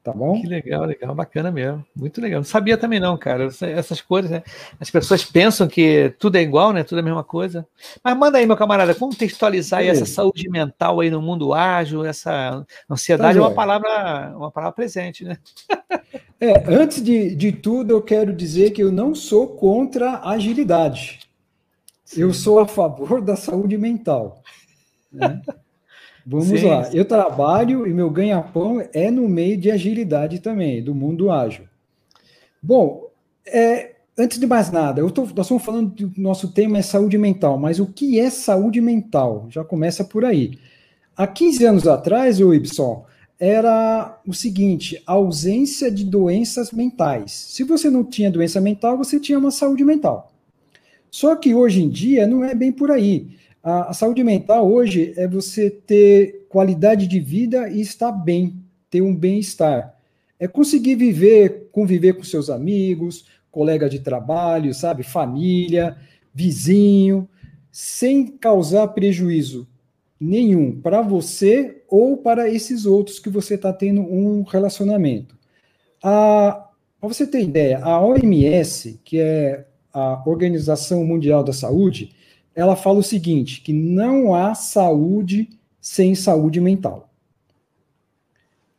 [0.05, 0.39] Tá bom?
[0.39, 1.83] Que legal, legal, bacana mesmo.
[1.97, 2.41] Muito legal.
[2.41, 3.49] Não sabia também não, cara.
[3.63, 4.43] Essas coisas, né?
[4.79, 6.85] As pessoas pensam que tudo é igual, né?
[6.85, 7.67] Tudo é a mesma coisa.
[8.05, 12.67] Mas manda aí, meu camarada, contextualizar aí essa saúde mental aí no mundo ágil, essa
[12.89, 15.39] ansiedade tá é uma palavra, uma palavra presente, né?
[16.39, 21.21] É, antes de, de tudo, eu quero dizer que eu não sou contra a agilidade.
[22.05, 22.21] Sim.
[22.21, 24.43] Eu sou a favor da saúde mental.
[25.11, 25.41] Né?
[26.27, 26.89] Vamos sim, lá.
[26.93, 31.65] Eu trabalho e meu ganha-pão é no meio de agilidade também, do mundo ágil.
[32.63, 33.11] Bom,
[33.47, 37.19] é, antes de mais nada, eu tô, nós estamos falando do nosso tema é saúde
[37.19, 39.47] mental, mas o que é saúde mental?
[39.51, 40.59] Já começa por aí.
[41.17, 43.05] Há 15 anos atrás, o Ibson,
[43.39, 47.33] era o seguinte: ausência de doenças mentais.
[47.33, 50.33] Se você não tinha doença mental, você tinha uma saúde mental.
[51.11, 53.29] Só que hoje em dia não é bem por aí.
[53.65, 59.01] A, a saúde mental hoje é você ter qualidade de vida e estar bem, ter
[59.01, 59.99] um bem-estar.
[60.39, 65.97] É conseguir viver, conviver com seus amigos, colega de trabalho, sabe, família,
[66.35, 67.27] vizinho,
[67.73, 69.67] sem causar prejuízo
[70.21, 75.39] nenhum para você ou para esses outros que você está tendo um relacionamento.
[76.03, 76.69] Para
[77.01, 82.15] você ter ideia, a OMS, que é a Organização Mundial da Saúde,
[82.55, 85.49] ela fala o seguinte: que não há saúde
[85.81, 87.11] sem saúde mental.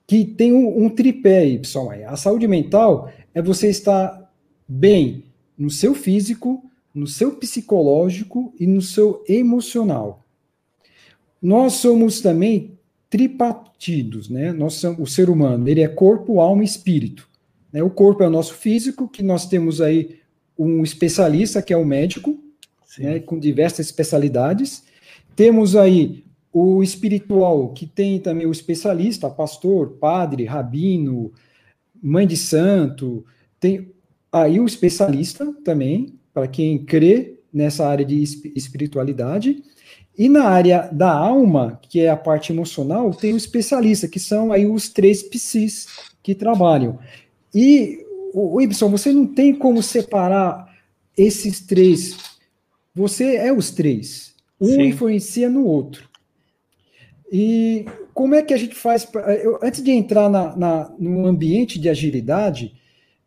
[0.07, 1.91] Que tem um, um tripé pessoal.
[2.07, 4.31] A saúde mental é você estar
[4.67, 5.23] bem
[5.57, 10.23] no seu físico, no seu psicológico e no seu emocional.
[11.41, 12.77] Nós somos também
[13.09, 14.51] tripartidos, né?
[14.51, 17.27] Nós somos, o ser humano, ele é corpo, alma e espírito.
[17.71, 17.83] Né?
[17.83, 20.19] O corpo é o nosso físico, que nós temos aí
[20.57, 22.39] um especialista, que é o médico,
[22.97, 24.84] né, com diversas especialidades.
[25.36, 31.31] Temos aí o espiritual, que tem também o especialista, pastor, padre, rabino,
[32.01, 33.25] mãe de santo.
[33.60, 33.91] Tem
[34.31, 38.21] aí o especialista também, para quem crê nessa área de
[38.55, 39.63] espiritualidade.
[40.17, 44.51] E na área da alma, que é a parte emocional, tem o especialista, que são
[44.51, 45.88] aí os três psis
[46.23, 46.97] que trabalham.
[47.53, 47.99] E,
[48.34, 50.73] o Ibson, você não tem como separar
[51.17, 52.17] esses três.
[52.95, 54.34] Você é os três.
[54.60, 54.84] Um Sim.
[54.84, 56.10] influencia no outro.
[57.31, 59.03] E como é que a gente faz?
[59.03, 62.73] Pra, eu, antes de entrar na, na, no ambiente de agilidade,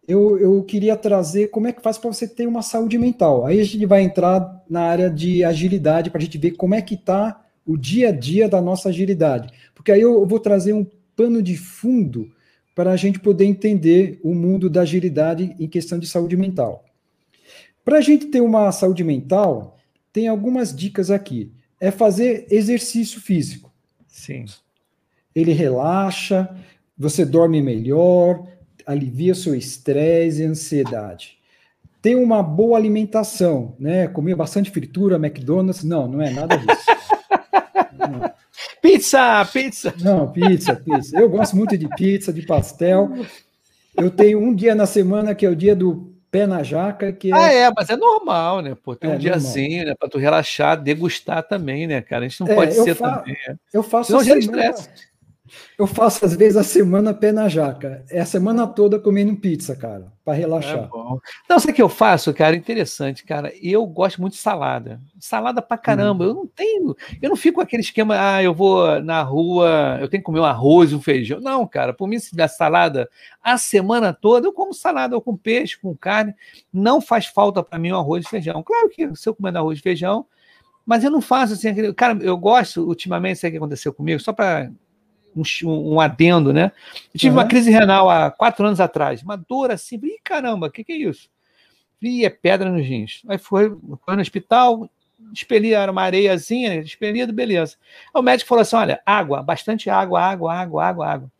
[0.06, 3.44] eu, eu queria trazer como é que faz para você ter uma saúde mental.
[3.44, 6.80] Aí a gente vai entrar na área de agilidade para a gente ver como é
[6.80, 9.52] que está o dia a dia da nossa agilidade.
[9.74, 12.32] Porque aí eu vou trazer um pano de fundo
[12.74, 16.87] para a gente poder entender o mundo da agilidade em questão de saúde mental.
[17.88, 19.78] Para a gente ter uma saúde mental,
[20.12, 21.50] tem algumas dicas aqui.
[21.80, 23.72] É fazer exercício físico.
[24.06, 24.44] Sim.
[25.34, 26.54] Ele relaxa,
[26.98, 28.46] você dorme melhor,
[28.84, 31.38] alivia seu estresse e ansiedade.
[32.02, 34.06] Tem uma boa alimentação, né?
[34.06, 36.86] Comer bastante fritura, McDonald's, não, não é nada disso.
[38.82, 39.94] Pizza, pizza.
[40.00, 41.18] Não, pizza, pizza.
[41.18, 43.10] Eu gosto muito de pizza, de pastel.
[43.96, 47.32] Eu tenho um dia na semana que é o dia do pé na jaca, que
[47.32, 47.34] é...
[47.34, 48.76] Ah, é, mas é normal, né?
[48.82, 49.94] Pô, tem é, um diazinho, né?
[49.98, 52.24] Para tu relaxar, degustar também, né, cara?
[52.24, 53.18] A gente não é, pode ser fa...
[53.18, 53.36] também.
[53.46, 53.56] Né?
[53.72, 54.74] Eu faço Senão semana...
[55.78, 58.04] Eu faço, às vezes, a semana pé na jaca.
[58.10, 60.84] É a semana toda comendo pizza, cara, para relaxar.
[60.84, 61.18] É bom.
[61.48, 62.56] Não, sabe o que eu faço, cara?
[62.56, 63.52] Interessante, cara.
[63.62, 65.00] Eu gosto muito de salada.
[65.18, 66.24] Salada pra caramba.
[66.24, 66.28] Hum.
[66.28, 66.96] Eu não tenho.
[67.20, 70.40] Eu não fico com aquele esquema, ah, eu vou na rua, eu tenho que comer
[70.40, 71.40] um arroz, um feijão.
[71.40, 71.92] Não, cara.
[71.92, 73.08] Por mim, se der salada
[73.42, 76.34] a semana toda, eu como salada, ou com peixe, com carne.
[76.72, 78.62] Não faz falta para mim um arroz e feijão.
[78.62, 80.26] Claro que se eu comer arroz e feijão,
[80.84, 81.68] mas eu não faço assim.
[81.68, 81.92] Aquele...
[81.92, 84.18] Cara, eu gosto, ultimamente, sabe o que aconteceu comigo?
[84.20, 84.70] Só para
[85.36, 86.72] um, um adendo, né?
[87.14, 87.42] Eu tive uhum.
[87.42, 90.92] uma crise renal há quatro anos atrás, uma dor assim, ih, caramba, o que, que
[90.92, 91.28] é isso?
[92.00, 93.22] E é pedra nos rins.
[93.28, 94.88] Aí foi, foi no hospital,
[95.32, 97.76] expeli, era uma areiazinha, expelido, beleza.
[98.14, 101.32] Aí o médico falou assim: olha, água, bastante água, água, água, água, água.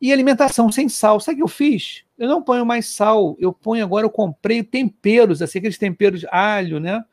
[0.00, 1.18] E alimentação sem sal.
[1.18, 2.04] Sabe o que eu fiz?
[2.16, 6.28] Eu não ponho mais sal, eu ponho agora, eu comprei temperos, assim, aqueles temperos de
[6.30, 7.04] alho, né?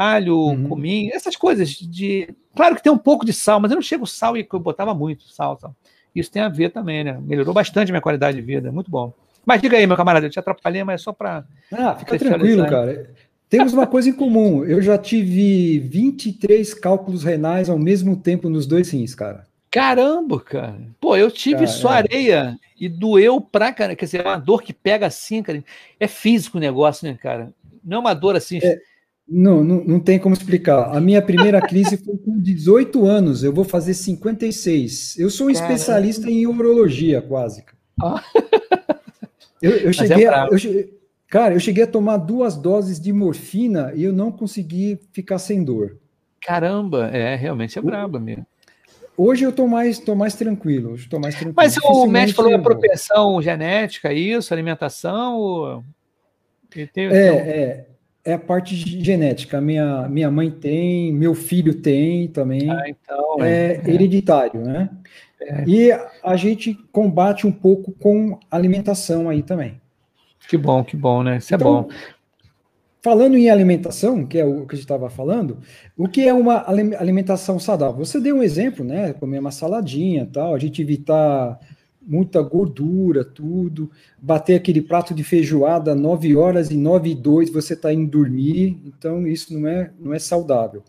[0.00, 0.66] Alho, uhum.
[0.66, 2.28] cominho, essas coisas de.
[2.56, 4.94] Claro que tem um pouco de sal, mas eu não chego sal e eu botava
[4.94, 5.76] muito sal, sal.
[6.14, 7.18] Isso tem a ver também, né?
[7.20, 9.12] Melhorou bastante a minha qualidade de vida, muito bom.
[9.44, 11.44] Mas diga aí, meu camarada, eu te atrapalhei, mas é só para.
[11.70, 13.10] Ah, fica tranquilo, cara.
[13.48, 14.64] Temos uma coisa em comum.
[14.64, 19.46] Eu já tive 23 cálculos renais ao mesmo tempo nos dois rins, cara.
[19.70, 20.80] Caramba, cara.
[21.00, 21.96] Pô, eu tive só é.
[21.96, 23.94] areia e doeu pra cara.
[23.94, 25.62] Quer dizer, é uma dor que pega assim, cara.
[25.98, 27.52] É físico o negócio, né, cara?
[27.84, 28.58] Não é uma dor assim.
[28.62, 28.78] É,
[29.30, 30.96] não, não, não tem como explicar.
[30.96, 35.16] A minha primeira crise foi com 18 anos, eu vou fazer 56.
[35.18, 35.72] Eu sou um Caramba.
[35.72, 37.64] especialista em urologia, quase.
[38.02, 38.22] Ah.
[39.62, 40.58] Eu, eu é cheguei é a, eu,
[41.28, 45.62] Cara, eu cheguei a tomar duas doses de morfina e eu não consegui ficar sem
[45.62, 45.98] dor.
[46.40, 48.46] Caramba, é, realmente é braba mesmo.
[49.16, 50.92] Hoje eu tô mais, tô mais tranquilo.
[50.92, 51.54] Hoje tô mais tranquilo.
[51.56, 55.36] Mas o médico falou a propensão genética, isso, alimentação?
[55.36, 55.84] Ou...
[56.70, 57.04] Tem, é, tem...
[57.06, 57.86] é,
[58.24, 59.60] é a parte genética.
[59.60, 62.70] Minha, minha mãe tem, meu filho tem também.
[62.70, 64.90] Ah, então, é, é, hereditário, né?
[65.40, 65.64] É.
[65.66, 65.90] E
[66.22, 69.80] a gente combate um pouco com alimentação aí também.
[70.48, 71.38] Que bom, que bom, né?
[71.38, 71.88] Isso é então, é bom.
[73.02, 75.58] Falando em alimentação, que é o que a gente estava falando,
[75.96, 78.04] o que é uma alimentação saudável?
[78.04, 79.14] Você deu um exemplo, né?
[79.14, 81.58] Comer uma saladinha tal, a gente evitar
[82.06, 83.90] muita gordura, tudo.
[84.20, 88.78] Bater aquele prato de feijoada 9 horas e 9 e 2 você está indo dormir,
[88.84, 90.82] então isso não é, não é saudável.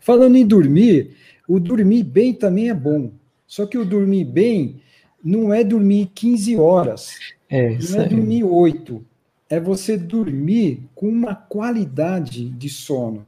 [0.00, 1.12] Falando em dormir,
[1.46, 3.12] o dormir bem também é bom.
[3.46, 4.80] Só que o dormir bem
[5.24, 7.14] não é dormir 15 horas,
[7.48, 9.04] é, não é dormir 8.
[9.50, 13.26] é você dormir com uma qualidade de sono.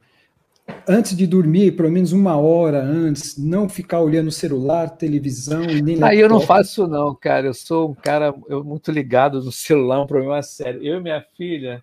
[0.89, 6.03] Antes de dormir, pelo menos uma hora antes, não ficar olhando celular, televisão e nem
[6.03, 7.47] Aí eu não faço não, cara.
[7.47, 10.83] Eu sou um cara eu, muito ligado no celular, um problema sério.
[10.83, 11.83] Eu e minha filha,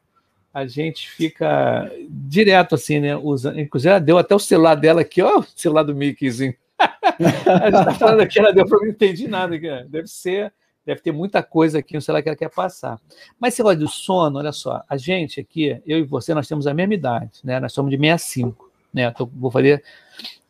[0.53, 3.15] a gente fica direto assim, né?
[3.15, 6.55] Usando, inclusive, ela deu até o celular dela aqui, ó, o celular do Mickeyzinho.
[6.79, 9.57] a gente tá falando aqui, ela deu para não entendi nada.
[9.87, 10.51] Deve ser,
[10.85, 12.99] deve ter muita coisa aqui no celular que ela quer passar.
[13.39, 16.65] Mas você gosta do sono, olha só, a gente aqui, eu e você, nós temos
[16.65, 17.59] a mesma idade, né?
[17.59, 18.66] Nós somos de 65,
[18.97, 19.11] né?
[19.11, 19.83] Tô, vou fazer,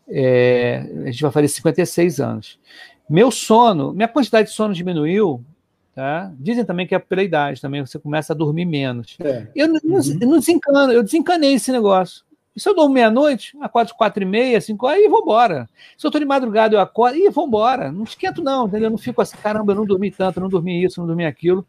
[0.07, 2.59] é, a gente vai fazer 56 anos.
[3.09, 5.43] Meu sono, minha quantidade de sono diminuiu
[5.97, 6.31] Tá?
[6.39, 9.17] Dizem também que é pela idade, também você começa a dormir menos.
[9.19, 9.47] É.
[9.55, 10.17] Eu, não, uhum.
[10.21, 12.23] eu não desencano, eu desencanei esse negócio.
[12.55, 15.67] E se eu durmo meia-noite, quatro, quatro e meia, cinco, aí vou embora.
[15.97, 17.91] Se eu estou de madrugada, eu acordo, e vou embora.
[17.91, 18.85] Não esquento, não, entendeu?
[18.85, 21.65] Eu não fico assim, caramba, eu não dormi tanto, não dormi isso, não dormi aquilo.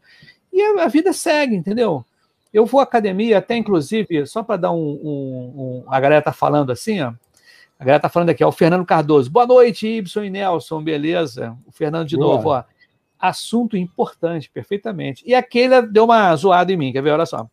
[0.53, 2.05] E a, a vida segue, entendeu?
[2.53, 6.33] Eu vou à academia, até inclusive, só para dar um, um, um, A galera tá
[6.33, 7.13] falando assim, ó.
[7.79, 9.29] A galera tá falando aqui, ó, o Fernando Cardoso.
[9.31, 11.55] Boa noite, Ibson e Nelson, beleza?
[11.65, 12.35] O Fernando de Boa.
[12.35, 12.63] novo, ó
[13.19, 15.23] assunto importante, perfeitamente.
[15.27, 17.11] E aquele deu uma zoada em mim, quer ver?
[17.11, 17.47] Olha só.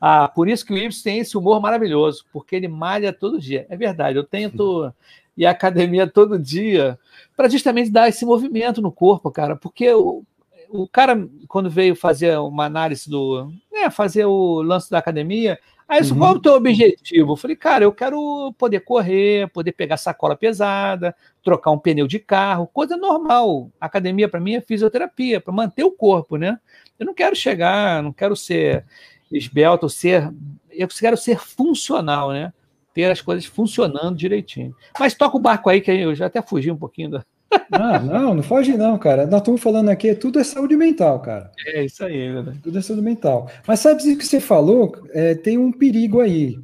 [0.00, 3.66] Ah, por isso que o Ibsen tem esse humor maravilhoso, porque ele malha todo dia.
[3.68, 4.92] É verdade, eu tento
[5.36, 6.98] ir à academia todo dia
[7.36, 10.22] para justamente dar esse movimento no corpo, cara, porque o,
[10.68, 13.52] o cara, quando veio fazer uma análise do.
[13.72, 16.18] É, fazer o lance da academia, Aí isso, uhum.
[16.18, 17.32] qual é o teu objetivo?
[17.32, 22.18] Eu falei, cara, eu quero poder correr, poder pegar sacola pesada, trocar um pneu de
[22.18, 23.70] carro, coisa normal.
[23.80, 26.58] academia para mim é fisioterapia, para manter o corpo, né?
[26.98, 28.84] Eu não quero chegar, não quero ser
[29.30, 30.28] esbelto, ser.
[30.70, 32.52] Eu quero ser funcional, né?
[32.92, 34.74] Ter as coisas funcionando direitinho.
[34.98, 37.24] Mas toca o barco aí, que eu já até fugi um pouquinho da,
[37.70, 39.26] ah, não, não foge não, cara.
[39.26, 41.50] Nós estamos falando aqui, tudo é saúde mental, cara.
[41.66, 42.54] É isso aí, né?
[42.62, 43.50] Tudo é saúde mental.
[43.66, 44.96] Mas sabe o que você falou?
[45.10, 46.58] É, tem um perigo aí.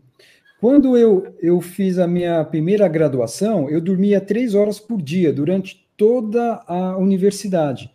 [0.61, 5.88] Quando eu, eu fiz a minha primeira graduação, eu dormia três horas por dia durante
[5.97, 7.90] toda a universidade.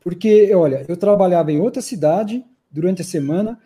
[0.00, 3.58] Porque, olha, eu trabalhava em outra cidade durante a semana,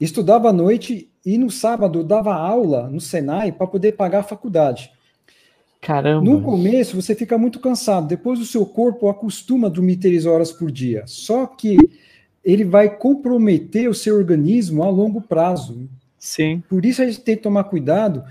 [0.00, 4.90] estudava à noite e no sábado dava aula no Senai para poder pagar a faculdade.
[5.80, 6.24] Caramba.
[6.24, 10.52] No começo você fica muito cansado, depois o seu corpo acostuma a dormir três horas
[10.52, 11.04] por dia.
[11.06, 11.76] Só que
[12.44, 15.88] ele vai comprometer o seu organismo a longo prazo.
[16.18, 16.62] Sim.
[16.68, 18.22] Por isso a gente tem que tomar cuidado,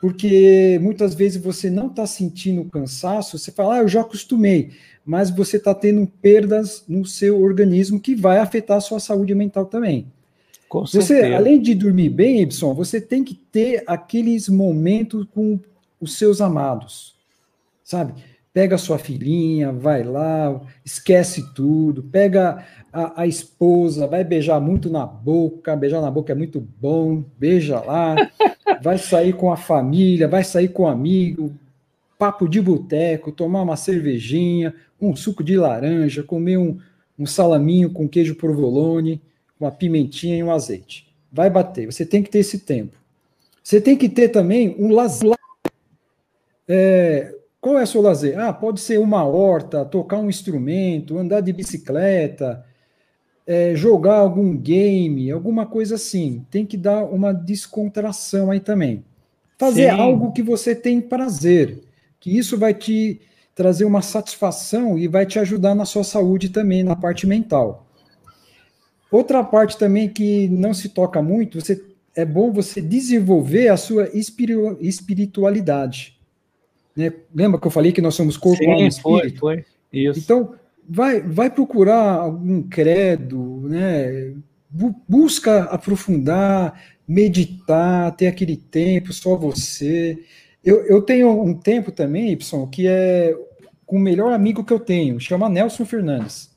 [0.00, 4.72] porque muitas vezes você não está sentindo cansaço, você fala, ah, eu já acostumei,
[5.04, 9.66] mas você está tendo perdas no seu organismo que vai afetar a sua saúde mental
[9.66, 10.06] também.
[10.68, 11.36] Com você, certeza.
[11.36, 15.60] além de dormir bem, Ibson, você tem que ter aqueles momentos com
[16.00, 17.14] os seus amados,
[17.82, 18.14] sabe?
[18.52, 24.88] Pega a sua filhinha, vai lá, esquece tudo, pega a, a, esposa, vai beijar muito
[24.88, 28.16] na boca, beijar na boca é muito bom, beija lá,
[28.80, 31.54] vai sair com a família, vai sair com um amigo,
[32.18, 36.78] papo de boteco, tomar uma cervejinha, um suco de laranja, comer um,
[37.18, 39.20] um salaminho com queijo provolone,
[39.60, 41.06] uma pimentinha e um azeite.
[41.30, 42.96] Vai bater, você tem que ter esse tempo.
[43.62, 45.36] Você tem que ter também um lazer
[46.68, 48.38] é, qual é seu lazer?
[48.38, 52.64] Ah, pode ser uma horta, tocar um instrumento, andar de bicicleta,
[53.46, 56.44] é, jogar algum game, alguma coisa assim.
[56.50, 59.04] Tem que dar uma descontração aí também.
[59.58, 60.00] Fazer Sim.
[60.00, 61.82] algo que você tem prazer,
[62.20, 63.20] que isso vai te
[63.54, 67.86] trazer uma satisfação e vai te ajudar na sua saúde também, na parte mental.
[69.10, 71.82] Outra parte também que não se toca muito, você,
[72.14, 76.15] é bom você desenvolver a sua espiritualidade.
[76.96, 77.12] Né?
[77.34, 79.40] Lembra que eu falei que nós somos corpo, Sim, alma e espírito?
[79.40, 79.64] Foi, foi.
[79.92, 80.18] Isso.
[80.18, 80.54] Então,
[80.88, 84.34] vai, vai procurar algum credo, né?
[85.08, 90.18] busca aprofundar, meditar, ter aquele tempo só você.
[90.64, 93.34] Eu, eu tenho um tempo também, Y, que é
[93.86, 96.50] com o melhor amigo que eu tenho, chama Nelson Fernandes.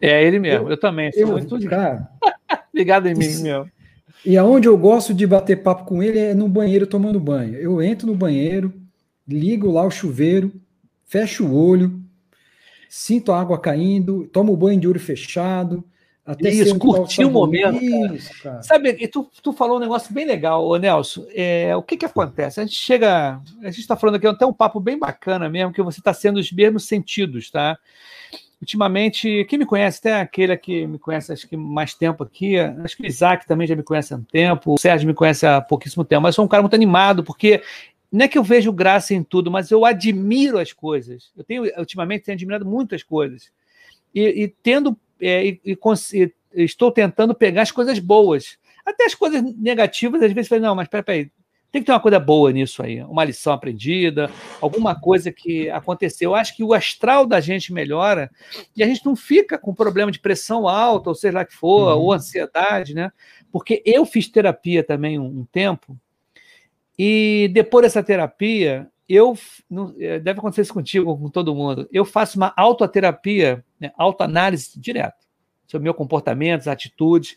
[0.00, 1.12] É ele mesmo, eu, eu também.
[1.12, 2.08] Sou eu, muito cara,
[2.74, 3.66] ligado em mim, meu.
[4.24, 7.54] E aonde eu gosto de bater papo com ele é no banheiro tomando banho.
[7.54, 8.72] Eu entro no banheiro,
[9.28, 10.52] ligo lá o chuveiro,
[11.04, 12.00] fecho o olho,
[12.88, 15.84] sinto a água caindo, tomo banho de olho fechado.
[16.24, 17.82] Até Isso, curtir o momento.
[17.82, 18.62] Isso, cara.
[18.62, 21.24] Sabe, e tu, tu falou um negócio bem legal, ô Nelson.
[21.30, 22.60] É, o que que acontece?
[22.60, 23.40] A gente chega.
[23.62, 26.38] A gente está falando aqui até um papo bem bacana mesmo, que você está sendo
[26.38, 27.78] os mesmos sentidos, tá?
[28.60, 32.96] Ultimamente, quem me conhece, até aquele que me conhece acho que mais tempo aqui, acho
[32.96, 35.60] que o Isaac também já me conhece há um tempo, o Sérgio me conhece há
[35.60, 37.62] pouquíssimo tempo, mas sou um cara muito animado, porque
[38.10, 41.30] não é que eu vejo graça em tudo, mas eu admiro as coisas.
[41.36, 43.50] Eu tenho, ultimamente, tenho admirado muitas coisas.
[44.14, 45.78] E, e tendo, é, e, e,
[46.54, 48.58] estou tentando pegar as coisas boas.
[48.84, 51.30] Até as coisas negativas, às vezes, eu falei, não, mas peraí,
[51.70, 56.30] tem que ter uma coisa boa nisso aí, uma lição aprendida, alguma coisa que aconteceu.
[56.30, 58.30] Eu acho que o astral da gente melhora
[58.74, 61.94] e a gente não fica com problema de pressão alta, ou seja lá que for,
[61.94, 62.00] uhum.
[62.00, 63.12] ou ansiedade, né?
[63.52, 65.94] Porque eu fiz terapia também um, um tempo,
[66.98, 69.38] e depois dessa terapia, eu
[69.98, 71.88] é, deve acontecer isso contigo, com todo mundo.
[71.92, 75.26] Eu faço uma autoterapia, né, autoanálise direto
[75.66, 77.36] sobre meu comportamento, atitudes.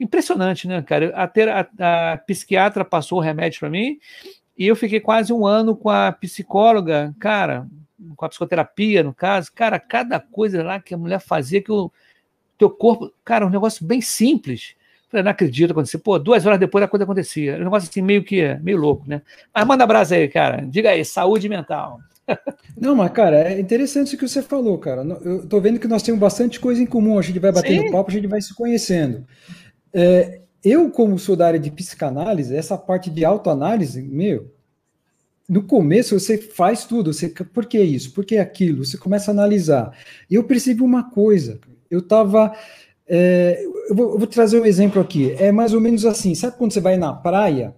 [0.00, 1.12] Impressionante, né, cara?
[1.14, 3.98] A, ter, a, a psiquiatra passou o remédio para mim
[4.56, 7.66] e eu fiquei quase um ano com a psicóloga, cara,
[8.16, 9.52] com a psicoterapia, no caso.
[9.52, 11.90] Cara, cada coisa lá que a mulher fazia que o
[12.56, 14.74] teu corpo, cara, um negócio bem simples.
[15.12, 15.98] Eu não acredito acontecer.
[15.98, 17.56] Pô, duas horas depois a coisa acontecia.
[17.56, 19.22] Um negócio assim, meio que meio louco, né?
[19.54, 20.64] Mas manda abraço aí, cara.
[20.66, 22.00] Diga aí, saúde mental.
[22.80, 25.02] Não, mas, cara, é interessante o que você falou, cara.
[25.24, 27.18] Eu tô vendo que nós temos bastante coisa em comum.
[27.18, 27.90] A gente vai batendo Sim.
[27.90, 29.26] papo, a gente vai se conhecendo.
[29.92, 34.50] É, eu, como sou da área de psicanálise, essa parte de autoanálise, meu,
[35.48, 37.12] no começo você faz tudo.
[37.12, 38.12] Você, por que isso?
[38.12, 38.84] Por que aquilo?
[38.84, 39.92] Você começa a analisar.
[40.30, 41.58] Eu percebi uma coisa.
[41.90, 42.56] Eu estava.
[43.14, 45.32] É, eu, vou, eu vou trazer um exemplo aqui.
[45.32, 46.34] É mais ou menos assim.
[46.34, 47.76] Sabe quando você vai na praia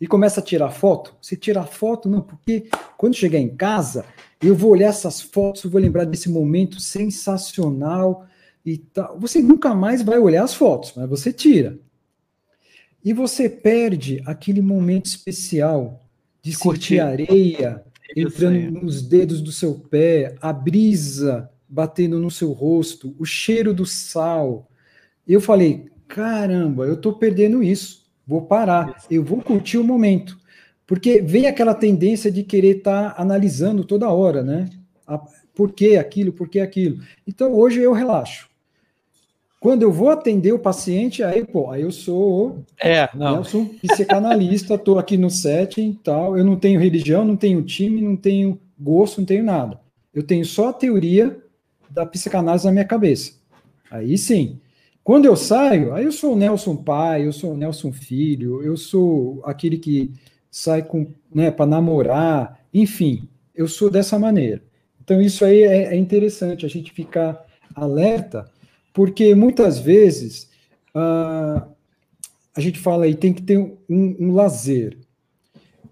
[0.00, 1.16] e começa a tirar foto?
[1.20, 4.04] Você tira foto, não, porque quando chegar em casa,
[4.40, 8.26] eu vou olhar essas fotos, eu vou lembrar desse momento sensacional
[8.64, 9.18] e tal.
[9.18, 11.76] Você nunca mais vai olhar as fotos, mas você tira.
[13.04, 16.06] E você perde aquele momento especial
[16.40, 16.80] de Curtir.
[16.80, 17.84] sentir areia
[18.16, 23.84] entrando nos dedos do seu pé, a brisa batendo no seu rosto, o cheiro do
[23.84, 24.70] sal.
[25.26, 28.06] Eu falei, caramba, eu estou perdendo isso.
[28.26, 30.38] Vou parar, eu vou curtir o momento.
[30.86, 34.68] Porque vem aquela tendência de querer estar tá analisando toda hora, né?
[35.54, 37.02] por que aquilo, por que aquilo.
[37.26, 38.48] Então hoje eu relaxo.
[39.58, 43.36] Quando eu vou atender o paciente, aí, pô, aí eu sou é, não.
[43.36, 46.36] Nelson, psicanalista, estou aqui no setting e tal.
[46.36, 49.80] Eu não tenho religião, não tenho time, não tenho gosto, não tenho nada.
[50.14, 51.36] Eu tenho só a teoria
[51.90, 53.32] da psicanálise na minha cabeça.
[53.90, 54.60] Aí sim.
[55.06, 58.76] Quando eu saio, aí eu sou o Nelson pai, eu sou o Nelson filho, eu
[58.76, 60.10] sou aquele que
[60.50, 64.64] sai com, né, para namorar, enfim, eu sou dessa maneira.
[65.00, 67.40] Então isso aí é, é interessante a gente ficar
[67.72, 68.50] alerta
[68.92, 70.50] porque muitas vezes
[70.92, 71.64] uh,
[72.52, 74.98] a gente fala aí tem que ter um, um, lazer.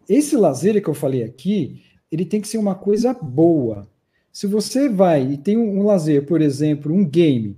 [0.08, 3.86] Esse lazer que eu falei aqui, ele tem que ser uma coisa boa.
[4.32, 7.56] Se você vai e tem um, um lazer, por exemplo, um game,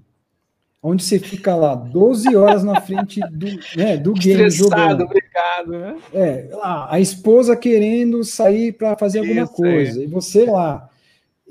[0.86, 5.02] onde você fica lá 12 horas na frente do, né, do game jogando.
[5.02, 5.96] Obrigado, né?
[6.14, 10.88] É, lá, a esposa querendo sair para fazer alguma Isso coisa, e você lá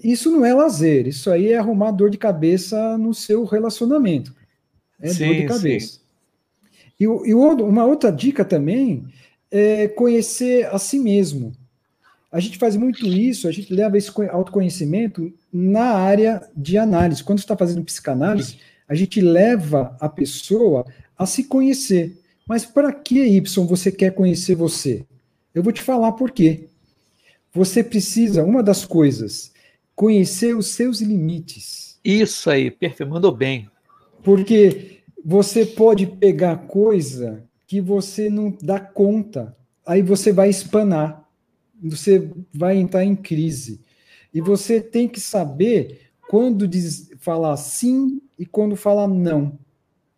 [0.04, 4.36] isso não é lazer, isso aí é arrumar dor de cabeça no seu relacionamento.
[5.00, 5.94] É sim, dor de cabeça.
[5.94, 6.00] Sim.
[7.00, 9.06] E, e uma outra dica também
[9.50, 11.54] é conhecer a si mesmo.
[12.32, 17.24] A gente faz muito isso, a gente leva esse autoconhecimento na área de análise.
[17.24, 18.58] Quando está fazendo psicanálise,
[18.88, 20.86] a gente leva a pessoa
[21.18, 22.18] a se conhecer.
[22.48, 25.06] Mas para que, Y, você quer conhecer você?
[25.54, 26.68] Eu vou te falar por quê.
[27.54, 29.54] Você precisa, uma das coisas
[29.96, 31.98] conhecer os seus limites.
[32.04, 33.70] Isso aí, perfeito, mandou bem.
[34.22, 39.56] Porque você pode pegar coisa que você não dá conta,
[39.86, 41.28] aí você vai espanar,
[41.82, 43.82] você vai entrar em crise.
[44.34, 49.58] E você tem que saber quando diz, falar sim e quando falar não.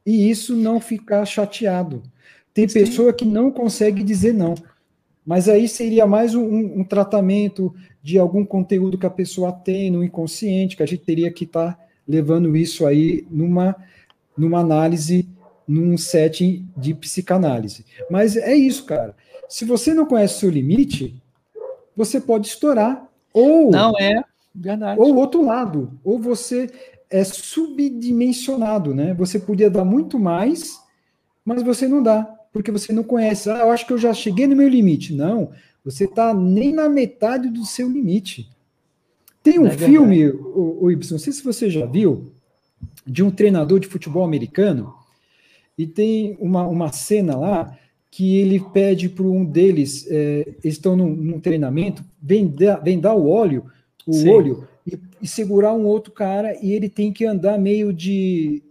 [0.06, 2.02] E isso não ficar chateado.
[2.54, 2.80] Tem sim.
[2.80, 4.56] pessoa que não consegue dizer não.
[5.26, 10.02] Mas aí seria mais um, um, tratamento de algum conteúdo que a pessoa tem no
[10.02, 13.76] inconsciente, que a gente teria que estar tá levando isso aí numa,
[14.38, 15.28] numa análise,
[15.68, 17.86] num setting de psicanálise.
[18.10, 19.14] Mas é isso, cara.
[19.50, 21.22] Se você não conhece o seu limite,
[21.96, 23.06] você pode estourar.
[23.34, 23.70] Ou.
[23.70, 24.24] Não é
[24.56, 25.00] verdade.
[25.00, 25.92] Ou outro lado.
[26.04, 26.70] Ou você
[27.10, 29.14] é subdimensionado, né?
[29.14, 30.80] Você podia dar muito mais,
[31.46, 33.50] mas você não dá porque você não conhece.
[33.50, 35.14] Ah, eu acho que eu já cheguei no meu limite.
[35.14, 35.52] Não,
[35.86, 38.50] você está nem na metade do seu limite.
[39.44, 42.32] Tem um é filme, o, o Y, não sei se você já viu,
[43.06, 44.94] de um treinador de futebol americano,
[45.78, 47.78] e tem uma, uma cena lá
[48.10, 53.30] que ele pede para um deles, é, eles estão num, num, treinamento, vendar, vendar o
[53.30, 53.66] óleo,
[54.06, 54.30] o Sim.
[54.30, 58.64] olho, e, e, segurar um outro cara, e ele tem que andar meio de.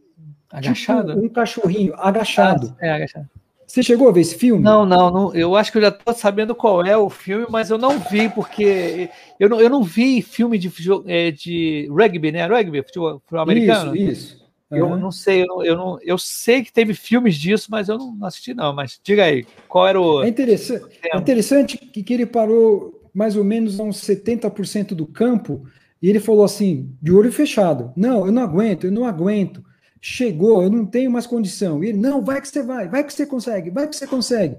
[0.50, 1.12] Agachado?
[1.12, 2.74] Tipo um cachorrinho, agachado.
[2.80, 3.28] Ah, é, agachado.
[3.66, 4.62] Você chegou a ver esse filme?
[4.62, 7.68] Não, não, não, eu acho que eu já estou sabendo qual é o filme, mas
[7.68, 9.10] eu não vi, porque
[9.40, 10.70] eu não, eu não vi filme de,
[11.06, 12.46] é, de rugby, né?
[12.46, 13.94] Rugby, futebol, futebol americano.
[13.94, 14.46] Isso, isso.
[14.70, 17.98] Eu não sei, eu, não, eu, não, eu sei que teve filmes disso, mas eu
[17.98, 18.72] não assisti, não.
[18.72, 20.22] Mas diga aí, qual era o.
[20.22, 25.06] É interessante, é interessante que, que ele parou mais ou menos a uns 70% do
[25.06, 25.66] campo
[26.06, 29.60] e ele falou assim, de olho fechado: Não, eu não aguento, eu não aguento.
[30.00, 31.82] Chegou, eu não tenho mais condição.
[31.82, 34.56] E ele: Não, vai que você vai, vai que você consegue, vai que você consegue.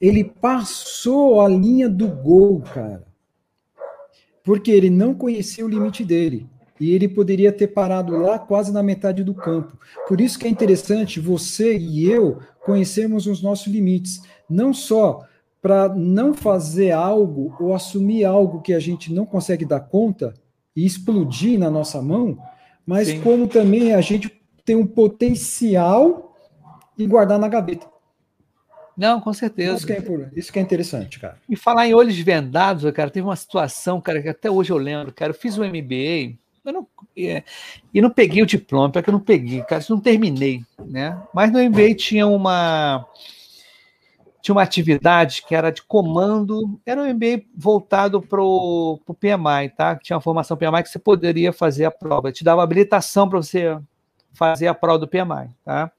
[0.00, 3.04] Ele passou a linha do gol, cara.
[4.44, 6.46] Porque ele não conhecia o limite dele.
[6.78, 9.76] E ele poderia ter parado lá quase na metade do campo.
[10.06, 14.22] Por isso que é interessante você e eu conhecermos os nossos limites.
[14.48, 15.26] Não só
[15.60, 20.32] para não fazer algo ou assumir algo que a gente não consegue dar conta
[20.74, 22.38] e explodir na nossa mão,
[22.86, 23.20] mas Sim.
[23.20, 24.30] como também a gente
[24.64, 26.36] tem um potencial
[26.96, 27.86] e guardar na gaveta.
[28.96, 29.76] Não, com certeza.
[29.76, 30.02] Isso que é,
[30.36, 31.36] isso que é interessante, cara.
[31.48, 35.12] E falar em olhos vendados, cara, teve uma situação, cara, que até hoje eu lembro,
[35.12, 35.30] cara.
[35.30, 37.42] Eu fiz o MBA, eu não, é,
[37.92, 41.20] e não peguei o diploma, pior que eu não peguei, cara, isso não terminei, né?
[41.34, 43.06] Mas no MBA tinha uma
[44.44, 49.96] tinha uma atividade que era de comando, era um MBA voltado para o PMI, tá?
[49.96, 53.78] Tinha uma formação PMI que você poderia fazer a prova, te dava habilitação para você
[54.34, 55.90] fazer a prova do PMI, tá?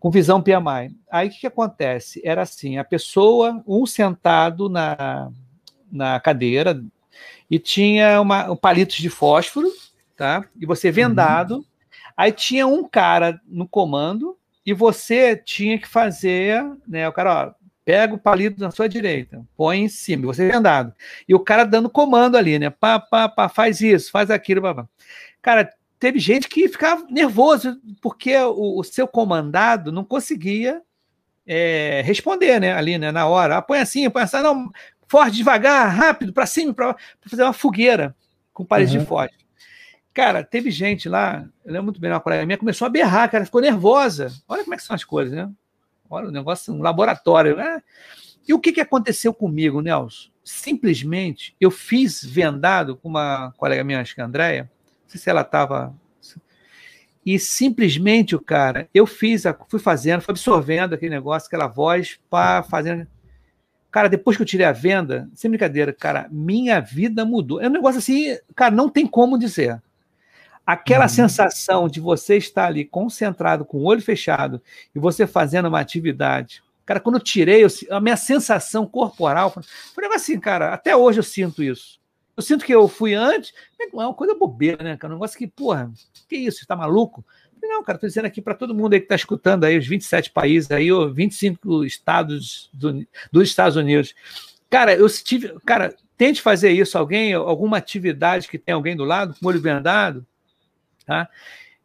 [0.00, 0.96] Com visão PMI.
[1.10, 2.22] Aí o que, que acontece?
[2.24, 5.30] Era assim, a pessoa, um sentado na,
[5.92, 6.82] na cadeira,
[7.50, 9.68] e tinha uma, um palitos de fósforo,
[10.16, 10.46] tá?
[10.58, 11.62] E você vendado.
[12.16, 14.34] Aí tinha um cara no comando
[14.66, 17.08] e você tinha que fazer, né?
[17.08, 17.55] O cara, ó,
[17.86, 20.92] pega o palito na sua direita, põe em cima, você vendado.
[21.28, 22.68] E o cara dando comando ali, né?
[22.68, 24.88] Pá, pá, pá, faz isso, faz aquilo, pá, pá.
[25.40, 30.82] Cara, teve gente que ficava nervoso porque o, o seu comandado não conseguia
[31.46, 32.72] é, responder, né?
[32.72, 33.12] Ali, né?
[33.12, 33.58] Na hora.
[33.58, 34.68] Ah, põe assim, põe assim, não,
[35.06, 38.16] forte, devagar, rápido, para cima, para fazer uma fogueira
[38.52, 38.98] com palito Uhum.
[38.98, 39.46] de fósforo.
[40.12, 43.44] Cara, teve gente lá, eu lembro muito bem, uma colega minha começou a berrar, cara,
[43.44, 44.32] ficou nervosa.
[44.48, 45.48] Olha como é que são as coisas, né?
[46.08, 47.56] Olha, o negócio, um laboratório.
[47.56, 47.82] Né?
[48.46, 50.30] E o que, que aconteceu comigo, Nelson?
[50.44, 54.70] Simplesmente, eu fiz vendado com uma colega minha, acho que é a Andréia,
[55.02, 55.94] não sei se ela estava.
[57.24, 62.20] E simplesmente o cara, eu fiz, a, fui fazendo, fui absorvendo aquele negócio, aquela voz,
[62.30, 63.04] pá, fazendo.
[63.90, 67.60] Cara, depois que eu tirei a venda, sem brincadeira, cara, minha vida mudou.
[67.60, 69.82] É um negócio assim, cara, não tem como dizer.
[70.66, 71.08] Aquela Uhum.
[71.08, 74.60] sensação de você estar ali concentrado, com o olho fechado,
[74.92, 76.62] e você fazendo uma atividade.
[76.84, 79.54] Cara, quando eu tirei, eu, a minha sensação corporal,
[79.94, 82.00] foi um assim, cara, até hoje eu sinto isso.
[82.36, 85.12] Eu sinto que eu fui antes, é uma coisa bobeira, né, cara?
[85.12, 85.90] Um negócio que, porra,
[86.28, 87.24] que isso, você tá maluco?
[87.62, 90.30] Não, cara, tô dizendo aqui para todo mundo aí que está escutando aí, os 27
[90.30, 94.14] países aí, ou 25 estados do, dos Estados Unidos.
[94.68, 95.54] Cara, eu tive.
[95.64, 99.60] Cara, tente fazer isso, alguém, alguma atividade que tem alguém do lado, com o olho
[99.60, 100.26] vendado,
[101.06, 101.28] tá?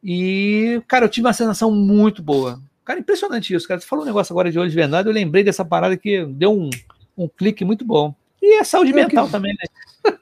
[0.04, 2.60] E, cara, eu tive uma sensação muito boa.
[2.84, 3.80] Cara, impressionante isso, cara.
[3.80, 6.70] Você falou um negócio agora de olhos vendados, eu lembrei dessa parada que deu um,
[7.18, 8.14] um clique muito bom.
[8.42, 9.66] E é saúde É mental que- também, né?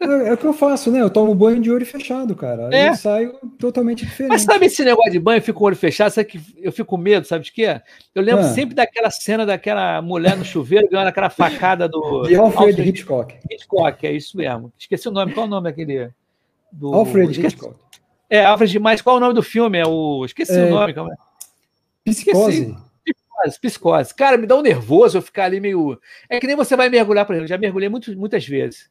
[0.01, 0.99] É, é o que eu faço, né?
[0.99, 2.67] Eu tomo banho de olho fechado, cara.
[2.67, 2.89] Aí É.
[2.89, 4.31] eu saio totalmente diferente.
[4.33, 6.69] Mas sabe esse negócio de banho, eu fico com o olho fechado, sabe que eu
[6.73, 7.79] fico com medo, sabe de quê?
[8.13, 8.49] Eu lembro Ah.
[8.49, 13.35] sempre daquela cena daquela mulher no chuveiro ganhando aquela facada do De Alfred Hitchcock.
[13.49, 14.73] Hitchcock, é isso mesmo.
[14.77, 16.09] Esqueci o nome, qual o nome daquele?
[16.69, 16.93] Do...
[16.93, 17.75] Alfred Hitchcock.
[18.29, 19.77] É, Alfred, mas qual o nome do filme?
[19.77, 20.23] É o.
[20.25, 20.65] Esqueci É.
[20.65, 21.15] o nome, calma.
[22.05, 22.75] Psicose.
[23.03, 24.15] Psicose, psicose.
[24.15, 25.99] Cara, me dá um nervoso eu ficar ali meio.
[26.29, 27.45] É que nem você vai mergulhar, por exemplo.
[27.45, 28.89] Eu já mergulhei muito, muitas vezes.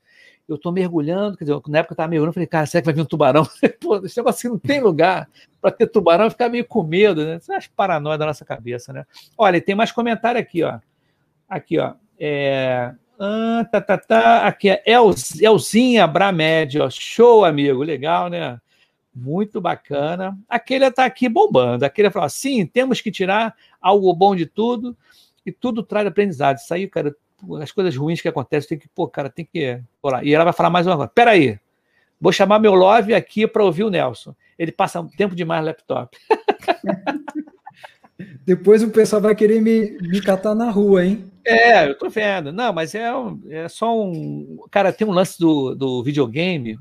[0.48, 2.86] Eu tô mergulhando, quer dizer, na época eu tava mergulhando, eu falei, cara, será que
[2.86, 3.46] vai vir um tubarão?
[3.80, 5.28] Pô, esse negócio aqui não tem lugar
[5.60, 7.36] para ter tubarão, eu ficar meio com medo, né?
[7.36, 9.04] Isso é as paranoia da nossa cabeça, né?
[9.36, 10.78] Olha, tem mais comentário aqui, ó.
[11.46, 11.92] Aqui, ó.
[12.18, 12.92] É...
[13.20, 14.46] Ah, tá, tá, tá.
[14.46, 15.10] Aqui é El,
[15.40, 16.88] Elzinha Bramed, ó.
[16.88, 17.82] Show, amigo.
[17.82, 18.58] Legal, né?
[19.14, 20.38] Muito bacana.
[20.48, 21.84] Aquele tá aqui bombando.
[21.84, 24.96] Aquele falou assim: temos que tirar algo bom de tudo
[25.44, 26.58] e tudo traz aprendizado.
[26.58, 27.14] Isso aí, cara,
[27.60, 29.80] as coisas ruins que acontecem, tem que, pô, cara, tem que.
[30.02, 30.22] Lá.
[30.22, 31.10] E ela vai falar mais uma coisa.
[31.14, 31.58] Peraí,
[32.20, 34.34] vou chamar meu Love aqui para ouvir o Nelson.
[34.58, 36.16] Ele passa um tempo demais no laptop.
[38.44, 41.30] Depois o pessoal vai querer me, me catar na rua, hein?
[41.44, 42.52] É, eu tô vendo.
[42.52, 43.04] Não, mas é,
[43.48, 44.58] é só um.
[44.70, 46.78] Cara, tem um lance do, do videogame,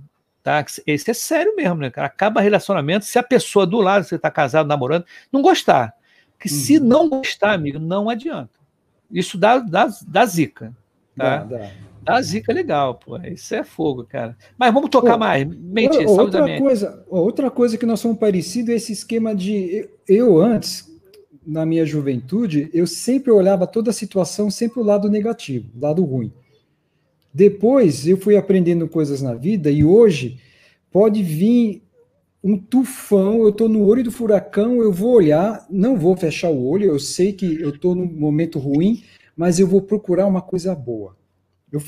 [0.48, 0.66] tá?
[0.88, 2.08] Esse é sério mesmo, né, cara?
[2.08, 5.94] Acaba relacionamento se a pessoa do lado, você tá casado, namorando, não gostar.
[6.32, 6.86] Porque se Uhum.
[6.86, 8.58] não gostar, amigo, não adianta.
[9.12, 10.74] Isso dá, dá, dá zica.
[11.18, 11.40] Tá?
[11.40, 11.72] Dá, dá.
[12.02, 13.18] Dá zica legal, pô.
[13.18, 14.38] Isso é fogo, cara.
[14.58, 15.46] Mas vamos tocar mais.
[15.46, 16.62] Mente, Outra- outra mente.
[16.62, 20.88] coisa, outra coisa que nós somos parecidos é esse esquema de eu, eu antes
[21.46, 26.04] na minha juventude, eu sempre olhava toda a situação sempre o lado negativo, o lado
[26.06, 26.32] ruim.
[27.38, 30.40] Depois eu fui aprendendo coisas na vida e hoje
[30.92, 31.84] pode vir
[32.44, 36.66] um tufão, eu estou no olho do furacão, eu vou olhar, não vou fechar o
[36.66, 39.04] olho, eu sei que eu estou num momento ruim,
[39.36, 41.16] mas eu vou procurar uma coisa boa.
[41.72, 41.80] Eu,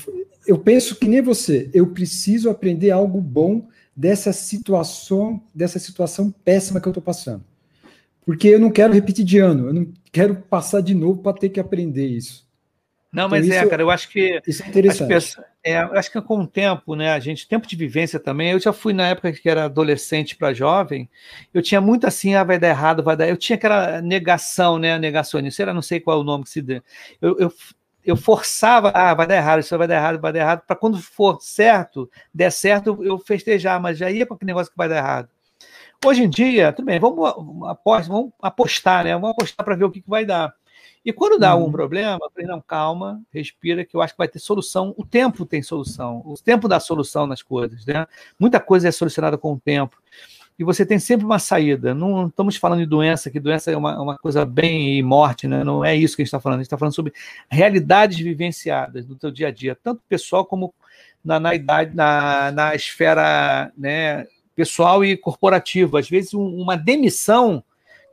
[0.46, 6.80] eu penso que nem você, eu preciso aprender algo bom dessa situação, dessa situação péssima
[6.80, 7.42] que eu estou passando.
[8.24, 11.48] Porque eu não quero repetir de ano, eu não quero passar de novo para ter
[11.48, 12.48] que aprender isso.
[13.12, 14.40] Não, então, mas é, cara, eu acho que.
[14.46, 15.08] Isso é interessante.
[15.08, 18.52] Pessoas, é, eu acho que com o tempo, né, a gente, tempo de vivência também,
[18.52, 21.08] eu já fui na época que era adolescente para jovem,
[21.52, 23.28] eu tinha muito assim, ah, vai dar errado, vai dar.
[23.28, 26.62] Eu tinha aquela negação, né, negacionista, era não sei qual é o nome que se
[26.62, 26.82] dê.
[27.20, 27.52] Eu, eu,
[28.04, 30.98] eu forçava, ah, vai dar errado, isso vai dar errado, vai dar errado, para quando
[30.98, 34.98] for certo, der certo, eu festejar, mas já ia com aquele negócio que vai dar
[34.98, 35.28] errado.
[36.02, 37.28] Hoje em dia, tudo bem, vamos
[37.68, 39.12] apostar, vamos apostar, né?
[39.12, 40.54] Vamos apostar para ver o que, que vai dar.
[41.04, 41.60] E quando dá uhum.
[41.60, 44.94] algum problema, eu falei, não, calma, respira, que eu acho que vai ter solução.
[44.96, 48.06] O tempo tem solução, o tempo dá solução nas coisas, né?
[48.38, 49.96] Muita coisa é solucionada com o tempo.
[50.58, 51.94] E você tem sempre uma saída.
[51.94, 55.64] Não estamos falando de doença, que doença é uma, uma coisa bem e morte, né?
[55.64, 56.58] Não é isso que a gente está falando.
[56.58, 57.14] A gente está falando sobre
[57.48, 60.74] realidades vivenciadas no teu dia a dia, tanto pessoal como
[61.24, 65.98] na, na idade, na, na esfera né, pessoal e corporativa.
[65.98, 67.64] Às vezes, um, uma demissão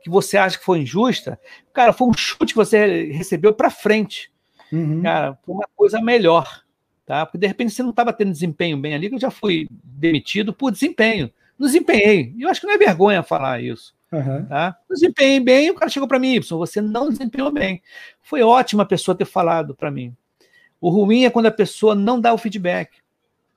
[0.02, 1.38] que você acha que foi injusta,
[1.72, 4.30] cara, foi um chute que você recebeu para frente.
[4.72, 5.02] Uhum.
[5.02, 6.62] Cara, foi uma coisa melhor.
[7.04, 7.24] Tá?
[7.24, 10.52] Porque de repente você não estava tendo desempenho bem ali, que eu já fui demitido
[10.52, 11.30] por desempenho.
[11.58, 12.34] Não desempenhei.
[12.36, 13.94] E eu acho que não é vergonha falar isso.
[14.12, 14.44] Uhum.
[14.46, 14.76] Tá?
[14.90, 17.82] Desempenhei bem, o cara chegou para mim, Y, você não desempenhou bem.
[18.22, 20.14] Foi ótima a pessoa ter falado para mim.
[20.80, 22.90] O ruim é quando a pessoa não dá o feedback.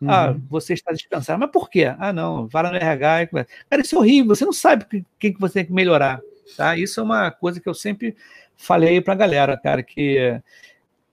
[0.07, 0.37] Ah, uhum.
[0.37, 1.39] Ah, você está dispensado.
[1.39, 1.93] Mas por quê?
[1.99, 3.27] Ah, não, vara no RH.
[3.69, 4.35] Cara, isso é horrível.
[4.35, 6.19] Você não sabe o que, que você tem que melhorar.
[6.55, 6.77] Tá?
[6.77, 8.15] Isso é uma coisa que eu sempre
[8.55, 10.39] falei para a galera, cara, que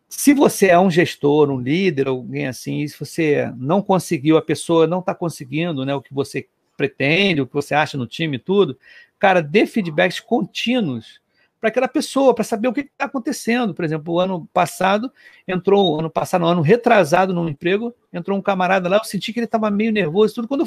[0.09, 4.87] se você é um gestor, um líder, alguém assim, se você não conseguiu, a pessoa
[4.87, 8.41] não está conseguindo né, o que você pretende, o que você acha no time e
[8.41, 8.79] tudo,
[9.19, 11.21] cara, dê feedbacks contínuos
[11.61, 13.75] para aquela pessoa, para saber o que está acontecendo.
[13.75, 15.13] Por exemplo, o ano passado
[15.47, 19.41] entrou, ano passado, no ano retrasado no emprego, entrou um camarada lá, eu senti que
[19.41, 20.49] ele estava meio nervoso, tudo.
[20.49, 20.65] Quando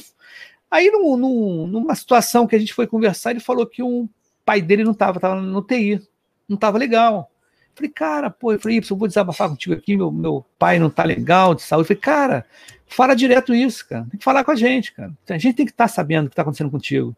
[0.70, 4.08] aí num, numa situação que a gente foi conversar, ele falou que um
[4.46, 6.02] pai dele não estava, estava no TI,
[6.48, 7.32] não estava legal.
[7.74, 11.04] Falei, cara, pô, eu falei, eu vou desabafar contigo aqui, meu, meu pai não tá
[11.04, 11.84] legal de saúde.
[11.84, 12.46] Eu falei, cara,
[12.86, 14.06] fala direto isso, cara.
[14.10, 15.12] Tem que falar com a gente, cara.
[15.30, 17.16] A gente tem que estar tá sabendo o que está acontecendo contigo.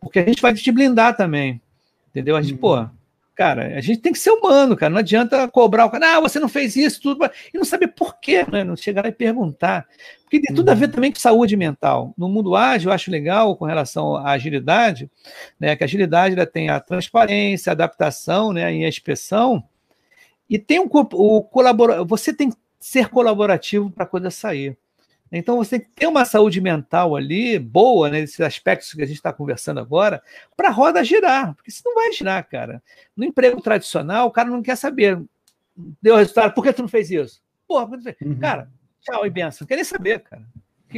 [0.00, 1.60] Porque a gente vai te blindar também.
[2.10, 2.36] Entendeu?
[2.36, 2.58] A gente, uhum.
[2.58, 2.88] pô,
[3.40, 4.90] cara, a gente tem que ser humano, cara.
[4.90, 8.20] Não adianta cobrar o cara, ah, você não fez isso, tudo, e não saber por
[8.20, 8.62] quê, né?
[8.62, 9.88] Não chegar lá e perguntar.
[10.24, 10.92] Porque tem tudo a ver uhum.
[10.92, 12.12] também com saúde mental.
[12.18, 15.10] No mundo ágil, eu acho legal com relação à agilidade,
[15.58, 15.74] né?
[15.74, 18.74] Que a agilidade ela tem a transparência, a adaptação, né?
[18.74, 19.64] E a inspeção.
[20.46, 24.76] E tem um o colabora, você tem que ser colaborativo para a coisa sair.
[25.32, 29.06] Então você tem que ter uma saúde mental ali boa, né, nesses aspectos que a
[29.06, 30.22] gente está conversando agora,
[30.56, 32.82] para a roda girar, porque se não vai girar, cara.
[33.16, 35.22] No emprego tradicional, o cara não quer saber.
[36.02, 37.42] Deu resultado, por que tu não fez isso?
[37.66, 37.88] Porra,
[38.20, 38.38] uhum.
[38.38, 38.68] cara,
[39.00, 39.58] tchau e benção.
[39.64, 40.44] Não quer nem saber, cara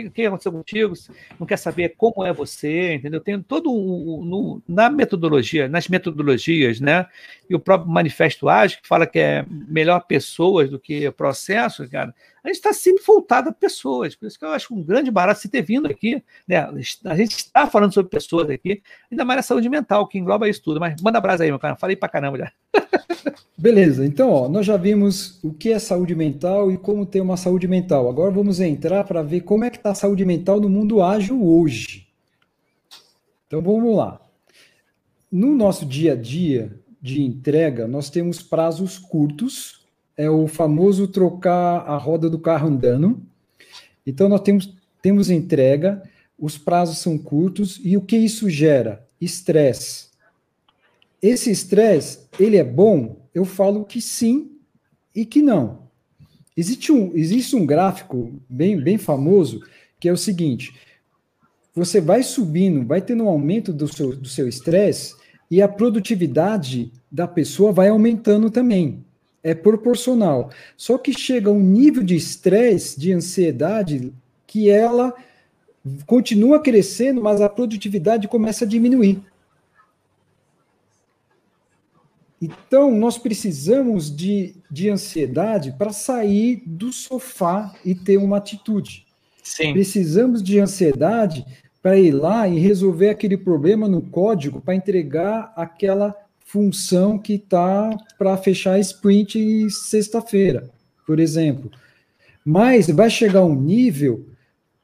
[0.00, 0.94] o que, aconteceu contigo,
[1.38, 3.20] não quer saber como é você, entendeu?
[3.20, 7.06] Tem todo um, no, na metodologia, nas metodologias, né?
[7.48, 12.14] E o próprio manifesto ágil que fala que é melhor pessoas do que processos, cara.
[12.42, 15.40] A gente está sempre voltado a pessoas, por isso que eu acho um grande barato
[15.40, 16.58] você ter vindo aqui, né?
[17.04, 20.60] A gente está falando sobre pessoas aqui, ainda mais na saúde mental, que engloba isso
[20.62, 20.80] tudo.
[20.80, 21.76] Mas manda brasa aí, meu cara.
[21.76, 22.52] Falei pra caramba já.
[23.56, 27.36] Beleza, então ó, nós já vimos o que é saúde mental e como ter uma
[27.36, 28.08] saúde mental.
[28.08, 31.46] Agora vamos entrar para ver como é que está a saúde mental no mundo ágil
[31.46, 32.08] hoje.
[33.46, 34.20] Então vamos lá.
[35.30, 39.81] No nosso dia a dia de entrega, nós temos prazos curtos,
[40.16, 43.20] é o famoso trocar a roda do carro andando.
[44.06, 46.02] Então nós temos, temos entrega,
[46.38, 49.06] os prazos são curtos e o que isso gera?
[49.20, 50.12] Estresse
[51.22, 53.24] esse estresse, ele é bom?
[53.32, 54.50] Eu falo que sim
[55.14, 55.88] e que não.
[56.56, 59.62] Existe um, existe um gráfico bem, bem famoso
[60.00, 60.74] que é o seguinte:
[61.72, 65.14] você vai subindo, vai tendo um aumento do seu do seu estresse
[65.48, 69.04] e a produtividade da pessoa vai aumentando também.
[69.42, 70.50] É proporcional.
[70.76, 74.12] Só que chega um nível de estresse, de ansiedade,
[74.46, 75.14] que ela
[76.06, 79.20] continua crescendo, mas a produtividade começa a diminuir.
[82.40, 89.06] Então, nós precisamos de, de ansiedade para sair do sofá e ter uma atitude.
[89.42, 89.72] Sim.
[89.72, 91.44] Precisamos de ansiedade
[91.80, 96.16] para ir lá e resolver aquele problema no código para entregar aquela
[96.52, 100.70] função que está para fechar sprint sexta-feira,
[101.06, 101.70] por exemplo.
[102.44, 104.26] Mas vai chegar um nível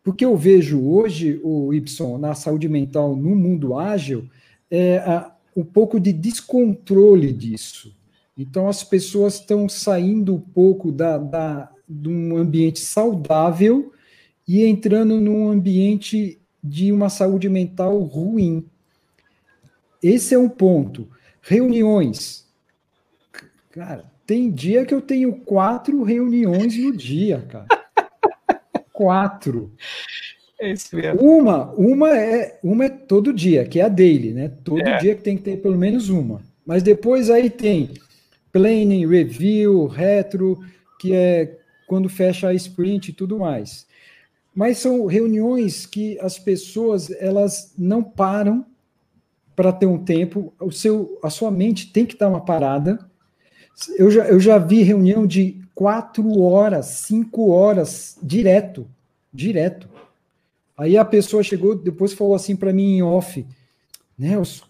[0.02, 4.26] Porque eu vejo hoje, o Y, na saúde mental no mundo ágil,
[4.70, 7.94] é a, um pouco de descontrole disso.
[8.34, 13.92] Então, as pessoas estão saindo um pouco da, da, de um ambiente saudável
[14.46, 18.64] e entrando num ambiente de uma saúde mental ruim.
[20.02, 21.06] Esse é um ponto.
[21.48, 22.46] Reuniões.
[23.70, 27.66] Cara, tem dia que eu tenho quatro reuniões no dia, cara.
[28.92, 29.72] quatro.
[30.60, 31.22] É isso mesmo.
[31.22, 34.52] Uma, uma é, uma é todo dia, que é a daily, né?
[34.62, 34.98] Todo é.
[34.98, 36.42] dia que tem que ter pelo menos uma.
[36.66, 37.94] Mas depois aí tem
[38.52, 40.58] planning, review, retro,
[41.00, 43.86] que é quando fecha a sprint e tudo mais.
[44.54, 48.66] Mas são reuniões que as pessoas elas não param
[49.58, 52.96] para ter um tempo, o seu, a sua mente tem que dar uma parada.
[53.96, 58.86] Eu já, eu já vi reunião de quatro horas, cinco horas, direto,
[59.34, 59.88] direto.
[60.76, 63.44] Aí a pessoa chegou, depois falou assim para mim em off,
[64.16, 64.64] Nelson,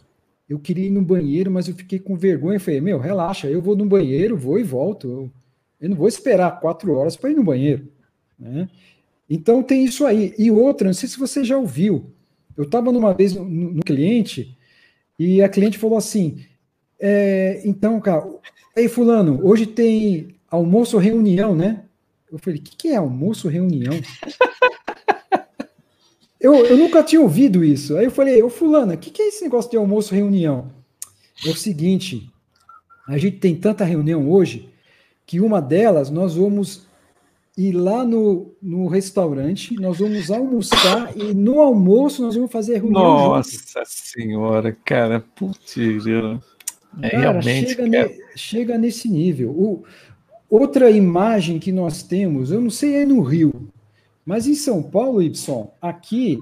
[0.49, 2.57] eu queria ir no banheiro, mas eu fiquei com vergonha.
[2.57, 5.07] Eu falei, meu, relaxa, eu vou no banheiro, vou e volto.
[5.07, 5.31] Eu,
[5.83, 7.89] eu não vou esperar quatro horas para ir no banheiro.
[8.39, 8.71] Né?
[9.29, 10.33] Então tem isso aí.
[10.39, 12.07] E outra, não sei se você já ouviu.
[12.57, 14.57] Eu estava numa vez no, no, cliente
[15.19, 16.45] e a cliente falou assim:
[17.01, 18.27] é, então, cara,
[18.77, 21.85] ei, Fulano, hoje tem almoço reunião, né?
[22.31, 23.95] Eu falei: o que, que é almoço reunião?
[26.41, 27.97] Eu, eu nunca tinha ouvido isso.
[27.97, 30.71] Aí eu falei, ô fulana, o que, que é esse negócio de almoço reunião?
[31.45, 32.31] É o seguinte,
[33.09, 34.69] a gente tem tanta reunião hoje
[35.27, 36.87] que uma delas nós vamos
[37.59, 43.03] ir lá no, no restaurante, nós vamos almoçar e no almoço nós vamos fazer reunião.
[43.03, 43.85] Nossa junto.
[43.85, 47.71] senhora, cara, putz, é, cara, realmente.
[47.71, 48.09] Chega, cara.
[48.09, 49.51] Ne, chega nesse nível.
[49.51, 49.83] O,
[50.49, 53.69] outra imagem que nós temos, eu não sei é no Rio,
[54.25, 56.39] mas em São Paulo, Y, aqui,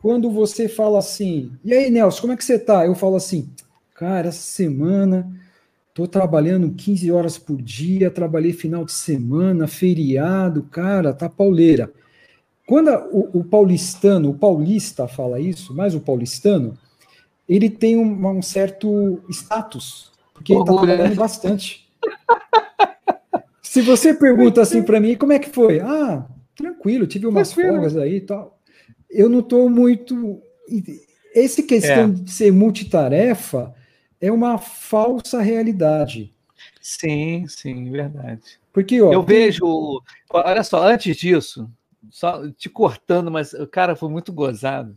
[0.00, 2.86] quando você fala assim, e aí, Nelson, como é que você tá?
[2.86, 3.50] Eu falo assim,
[3.92, 5.28] cara, essa semana
[5.94, 11.92] tô trabalhando 15 horas por dia, trabalhei final de semana, feriado, cara, tá pauleira.
[12.66, 16.78] Quando o, o paulistano, o paulista fala isso, mais o paulistano,
[17.48, 21.88] ele tem um, um certo status, porque ele tá trabalhando bastante.
[23.60, 25.80] Se você pergunta assim para mim, como é que foi?
[25.80, 26.26] Ah,
[26.56, 28.58] tranquilo, tive umas folgas aí e tal.
[29.10, 30.40] Eu não estou muito.
[31.34, 32.08] Esse questão é.
[32.08, 33.74] de ser multitarefa
[34.20, 36.32] é uma falsa realidade.
[36.80, 38.42] Sim, sim, verdade.
[38.72, 39.36] Porque ó, eu tem...
[39.36, 41.70] vejo, olha só, antes disso,
[42.10, 44.96] só te cortando, mas o cara foi muito gozado.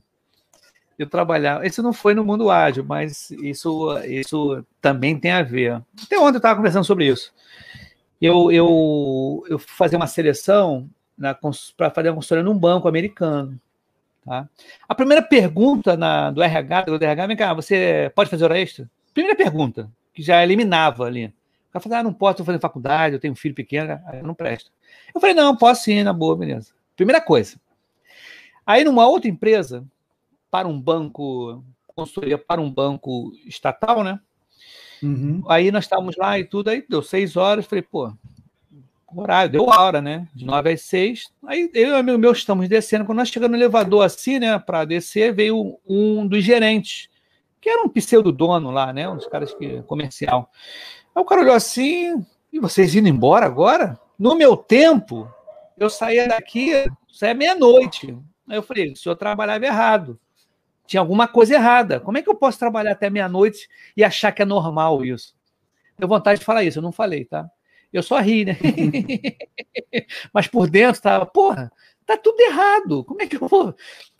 [0.98, 5.82] Eu trabalhava, isso não foi no mundo ágil, mas isso, isso também tem a ver.
[6.02, 7.34] Até ontem eu estava conversando sobre isso.
[8.22, 10.88] Eu, eu, eu fazia uma seleção
[11.76, 13.60] para fazer a consultoria num banco americano.
[14.24, 14.48] Tá?
[14.88, 18.90] A primeira pergunta na, do RH, do RH, vem cá, você pode fazer hora extra?
[19.14, 21.28] Primeira pergunta, que já eliminava ali.
[21.28, 24.22] O cara falou, ah, não posso, estou fazendo faculdade, eu tenho um filho pequeno, aí
[24.22, 24.70] não presta.
[25.14, 26.74] Eu falei, não, posso sim, na boa, beleza.
[26.95, 27.57] Primeira coisa.
[28.66, 29.86] Aí numa outra empresa,
[30.51, 34.20] para um banco, consultoria para um banco estatal, né?
[35.01, 35.43] Uhum.
[35.49, 38.14] Aí nós estávamos lá e tudo, aí deu seis horas, falei, pô,
[39.16, 40.28] horário, deu a hora, né?
[40.34, 41.32] De nove às seis.
[41.45, 43.05] Aí eu e o amigo meu estamos descendo.
[43.05, 47.09] Quando nós chegamos no elevador assim, né, para descer, veio um dos gerentes,
[47.64, 49.07] que era um pseudo dono lá, né?
[49.07, 50.51] Um dos caras que comercial.
[51.16, 52.14] Aí o cara olhou assim,
[52.51, 53.97] e vocês indo embora agora?
[54.20, 55.32] No meu tempo,
[55.78, 56.72] eu saía daqui,
[57.09, 58.18] saía meia-noite.
[58.49, 60.20] Aí eu falei, o senhor trabalhava errado.
[60.86, 62.01] Tinha alguma coisa errada.
[62.01, 65.34] Como é que eu posso trabalhar até meia-noite e achar que é normal isso?
[65.97, 67.49] Deu vontade de falar isso, eu não falei, tá?
[67.93, 68.57] Eu só ri, né?
[70.34, 71.72] Mas por dentro tava, porra,
[72.05, 73.05] tá tudo errado.
[73.05, 73.74] Como é que eu vou?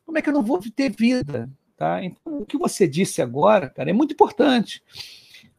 [0.06, 1.50] Como é que eu não vou ter vida?
[1.76, 2.04] Tá?
[2.04, 4.84] Então, o que você disse agora, cara, é muito importante.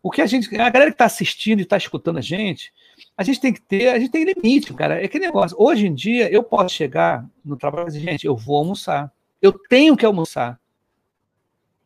[0.03, 2.73] O que a gente, a galera que está assistindo e está escutando a gente,
[3.17, 5.03] a gente tem que ter, a gente tem limite, cara.
[5.03, 5.57] É que negócio.
[5.59, 9.13] Hoje em dia, eu posso chegar no trabalho e dizer, gente, eu vou almoçar.
[9.41, 10.61] Eu tenho que almoçar.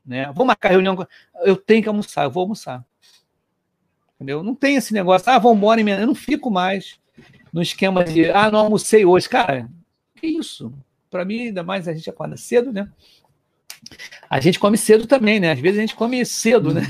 [0.04, 0.30] Né?
[0.34, 0.96] Vou marcar reunião.
[1.42, 2.84] Eu tenho que almoçar, eu vou almoçar.
[4.16, 4.42] Entendeu?
[4.42, 6.98] Não tem esse negócio, ah, vamos embora, eu não fico mais
[7.52, 9.28] no esquema de, ah, não almocei hoje.
[9.28, 9.70] Cara,
[10.16, 10.72] que isso?
[11.08, 12.90] Para mim, ainda mais a gente acorda cedo, né?
[14.28, 15.52] A gente come cedo também, né?
[15.52, 16.82] Às vezes a gente come cedo, né?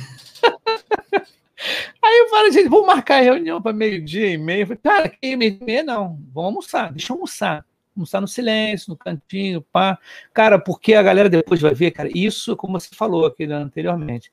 [2.03, 4.63] Aí eu falo, gente, vamos marcar a reunião para meio-dia e meio.
[4.63, 7.65] Eu falei, cara, que meio-dia e meia não, vamos almoçar, deixa eu almoçar.
[7.97, 9.99] Almoçar no silêncio, no cantinho, pá.
[10.33, 14.33] Cara, porque a galera depois vai ver, cara, isso, como você falou aqui anteriormente,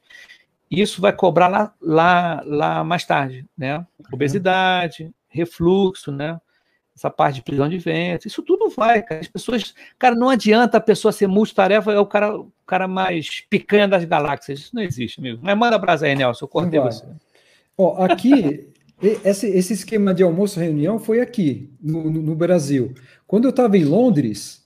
[0.69, 3.85] isso vai cobrar lá, lá, lá mais tarde, né?
[4.11, 6.39] Obesidade, refluxo, né?
[6.95, 9.19] Essa parte de prisão de ventre, isso tudo vai, cara.
[9.19, 13.41] As pessoas, cara, não adianta a pessoa ser multitarefa, é o cara, o cara mais
[13.49, 14.59] picanha das galáxias.
[14.59, 15.39] Isso não existe, amigo.
[15.43, 17.05] Mas manda brasa aí, Nelson, eu cortei você.
[17.77, 18.69] Ó, aqui,
[19.01, 22.93] esse, esse esquema de almoço-reunião foi aqui, no, no, no, Brasil.
[23.27, 24.65] Quando eu estava em Londres,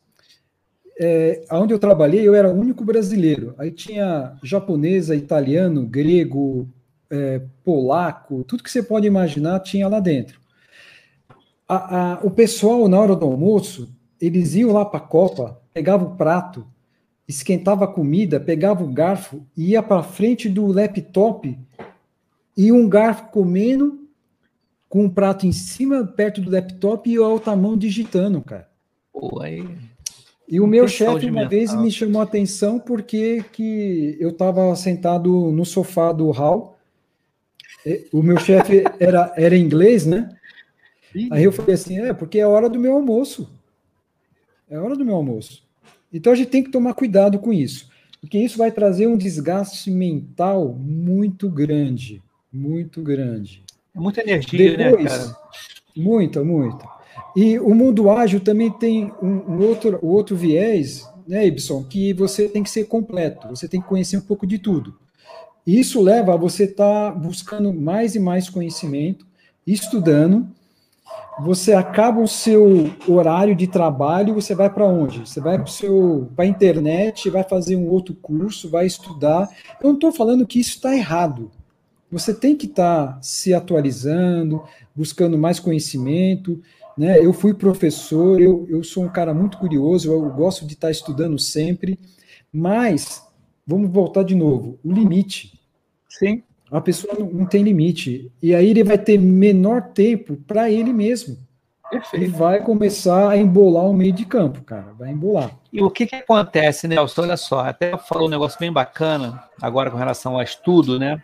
[0.99, 3.55] é, onde eu trabalhei, eu era o único brasileiro.
[3.57, 6.69] Aí tinha japonesa, italiano, grego,
[7.09, 10.39] é, polaco, tudo que você pode imaginar tinha lá dentro
[11.69, 16.07] a, a, o pessoal, na hora do almoço, eles iam lá para a Copa, pegavam
[16.07, 16.65] o prato,
[17.27, 21.55] esquentava a comida, pegava o garfo, ia para frente do laptop
[22.57, 23.99] e um garfo comendo
[24.89, 28.67] com um prato em cima, perto do laptop e a outra mão digitando, cara.
[29.13, 29.63] Pô, aí...
[30.51, 31.49] E o meu chefe uma mental.
[31.49, 36.75] vez me chamou a atenção porque que eu estava sentado no sofá do hall.
[38.11, 40.27] O meu chefe era, era inglês, né?
[41.31, 43.49] Aí eu falei assim: é, porque é hora do meu almoço.
[44.69, 45.63] É hora do meu almoço.
[46.13, 47.89] Então a gente tem que tomar cuidado com isso,
[48.19, 52.21] porque isso vai trazer um desgaste mental muito grande.
[52.51, 53.63] Muito grande.
[53.95, 55.37] É muita energia, né, Depois, né, cara?
[55.95, 56.85] Muita, muita.
[57.35, 62.47] E o mundo ágil também tem um, um outro, outro viés, né, Ibson, que você
[62.47, 64.97] tem que ser completo, você tem que conhecer um pouco de tudo.
[65.65, 69.27] Isso leva a você estar tá buscando mais e mais conhecimento,
[69.67, 70.47] estudando,
[71.41, 75.19] você acaba o seu horário de trabalho, você vai para onde?
[75.19, 79.49] Você vai para a internet, vai fazer um outro curso, vai estudar.
[79.81, 81.49] Eu não estou falando que isso está errado.
[82.11, 84.63] Você tem que estar tá se atualizando,
[84.95, 86.61] buscando mais conhecimento.
[86.97, 87.17] Né?
[87.23, 90.91] Eu fui professor, eu, eu sou um cara muito curioso, eu gosto de estar tá
[90.91, 91.97] estudando sempre,
[92.51, 93.25] mas
[93.65, 95.57] vamos voltar de novo, o limite.
[96.09, 96.43] Sim.
[96.71, 98.31] A pessoa não, não tem limite.
[98.41, 101.37] E aí ele vai ter menor tempo para ele mesmo.
[101.89, 102.23] Perfeito.
[102.23, 104.93] E vai começar a embolar o meio de campo, cara.
[104.97, 105.51] Vai embolar.
[105.73, 107.23] E o que, que acontece, Nelson?
[107.23, 111.21] Olha só, até falou um negócio bem bacana agora com relação ao estudo, né?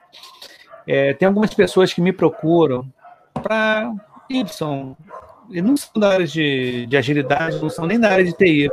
[0.88, 2.92] É, tem algumas pessoas que me procuram
[3.34, 3.94] para
[4.30, 4.96] Y,
[5.50, 8.70] e não são da área de, de agilidade, não são nem da área de TI.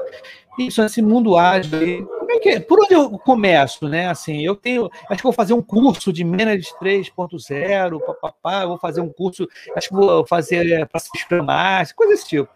[0.58, 2.08] Isso, esse mundo ágil
[2.42, 2.60] que?
[2.60, 4.08] Por onde eu começo, né?
[4.08, 9.00] Assim, eu tenho, acho que vou fazer um curso de Manage 3.0, papapá, vou fazer
[9.00, 10.88] um curso, acho que vou fazer
[11.28, 12.48] para Master, coisa desse tipo.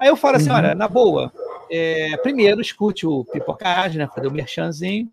[0.00, 0.56] Aí eu falo assim, uhum.
[0.56, 1.32] olha, na boa,
[1.70, 4.08] é, primeiro escute o Pipocagem, né?
[4.12, 5.10] Fazer o merchanzinho.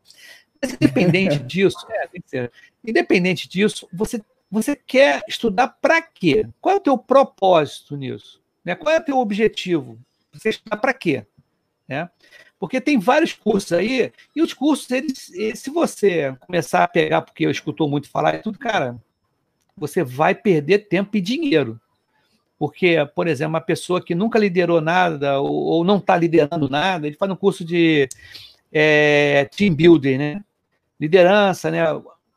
[0.61, 2.51] Mas independente disso, é, ser.
[2.84, 6.47] Independente disso, você, você quer estudar para quê?
[6.61, 8.41] Qual é o teu propósito nisso?
[8.63, 8.76] Né?
[8.76, 9.97] Qual é o teu objetivo?
[10.32, 11.26] Você estudar para quê?
[11.88, 12.09] Né?
[12.60, 17.45] Porque tem vários cursos aí, e os cursos, eles, se você começar a pegar, porque
[17.45, 18.95] eu escutou muito falar e tudo, cara,
[19.76, 21.80] você vai perder tempo e dinheiro.
[22.58, 27.06] Porque, por exemplo, uma pessoa que nunca liderou nada ou, ou não está liderando nada,
[27.06, 28.08] ele faz um curso de
[28.72, 30.43] é, team building, né?
[30.99, 31.84] Liderança, né?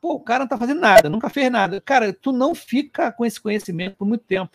[0.01, 1.79] Pô, o cara não está fazendo nada, nunca fez nada.
[1.79, 4.51] Cara, tu não fica com esse conhecimento por muito tempo.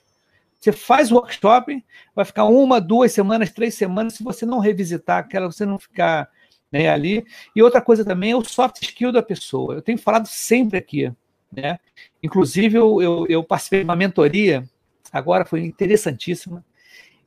[0.65, 1.85] Você faz o workshop,
[2.17, 6.27] vai ficar uma, duas semanas, três semanas, se você não revisitar aquela, você não ficar
[6.73, 7.23] né, ali.
[7.55, 9.75] E outra coisa também é o soft skill da pessoa.
[9.75, 11.12] Eu tenho falado sempre aqui,
[11.53, 11.79] né?
[12.23, 14.65] Inclusive, eu, eu, eu participei de uma mentoria,
[15.12, 16.65] agora foi interessantíssima,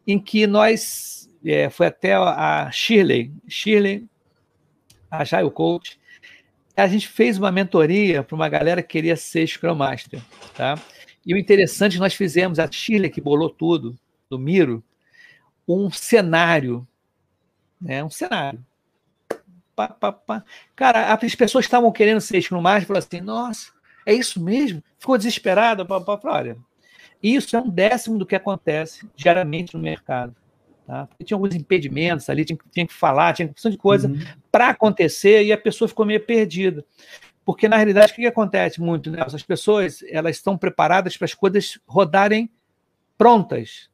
[0.07, 4.07] em que nós, é, foi até a Shirley, Shirley,
[5.11, 5.99] a Jail Coach,
[6.75, 10.19] a gente fez uma mentoria para uma galera que queria ser Scrum Master,
[10.55, 10.73] tá?
[11.27, 13.99] E o interessante, nós fizemos, a Chile que bolou tudo,
[14.29, 14.81] do Miro,
[15.67, 16.87] um cenário,
[17.81, 18.01] né?
[18.01, 18.65] um cenário.
[19.75, 20.43] Pá, pá, pá.
[20.73, 23.73] Cara, as pessoas estavam querendo ser Scrum Master, falaram assim, nossa,
[24.05, 24.81] é isso mesmo?
[24.97, 26.31] Ficou desesperada, pá, pá, pá.
[26.31, 26.57] olha,
[27.21, 30.33] isso é um décimo do que acontece diariamente no mercado.
[30.85, 31.07] Tá?
[31.07, 34.17] Porque tinha alguns impedimentos ali, tinha, tinha que falar, tinha questão de coisa uhum.
[34.49, 36.85] para acontecer e a pessoa ficou meio perdida.
[37.47, 39.23] Porque, na realidade, o que, que acontece muito, né?
[39.25, 42.51] As pessoas elas estão preparadas para as coisas rodarem
[43.17, 43.89] prontas,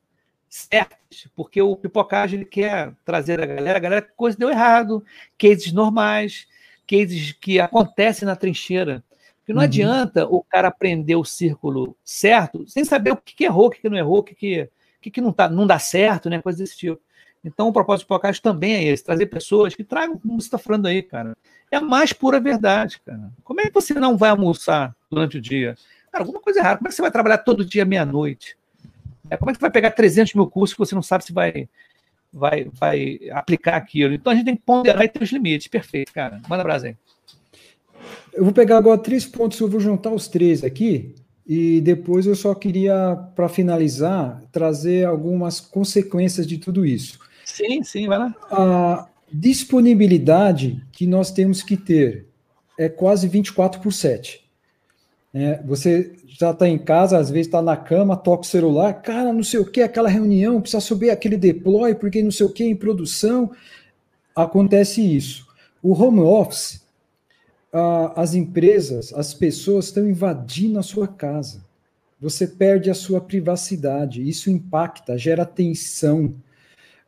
[0.50, 5.06] certas, porque o pipocagem ele quer trazer a galera, a galera, coisa deu errado,
[5.38, 6.48] cases normais,
[6.88, 9.04] cases que acontecem na trincheira.
[9.38, 9.66] Porque não uhum.
[9.66, 13.82] adianta o cara aprender o círculo certo sem saber o que, que errou, o que,
[13.82, 14.68] que não errou, o que, que,
[15.00, 16.42] que, que não, tá, não dá certo, né?
[16.42, 17.00] Coisa desse tipo.
[17.44, 20.58] Então, o propósito do podcast também é esse: trazer pessoas que tragam, como você está
[20.58, 21.36] falando aí, cara.
[21.70, 23.32] É a mais pura verdade, cara.
[23.44, 25.76] Como é que você não vai almoçar durante o dia?
[26.12, 26.78] Cara, alguma coisa errada.
[26.78, 28.56] Como é que você vai trabalhar todo dia meia-noite?
[29.30, 31.34] É, como é que você vai pegar 300 mil cursos que você não sabe se
[31.34, 31.68] vai,
[32.32, 34.14] vai, vai aplicar aquilo?
[34.14, 35.68] Então, a gente tem que ponderar e ter os limites.
[35.68, 36.40] Perfeito, cara.
[36.48, 36.98] Manda brasa aí.
[38.34, 41.16] Eu vou pegar agora três pontos, eu vou juntar os três aqui
[41.48, 47.23] E depois eu só queria, para finalizar, trazer algumas consequências de tudo isso.
[47.54, 48.36] Sim, sim, vai lá.
[48.50, 52.26] A disponibilidade que nós temos que ter
[52.80, 54.44] é quase 24 por 7.
[55.32, 59.32] É, você já está em casa, às vezes está na cama, toca o celular, cara,
[59.32, 62.64] não sei o que, aquela reunião, precisa subir aquele deploy, porque não sei o que,
[62.64, 63.52] em produção.
[64.36, 65.48] Acontece isso.
[65.80, 66.84] O home office,
[68.16, 71.64] as empresas, as pessoas estão invadindo a sua casa.
[72.20, 76.34] Você perde a sua privacidade, isso impacta, gera tensão.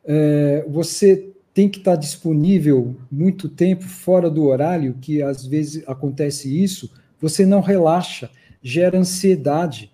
[0.06, 6.62] É, você tem que estar disponível muito tempo fora do horário, que às vezes acontece
[6.62, 8.30] isso, você não relaxa,
[8.62, 9.90] gera ansiedade.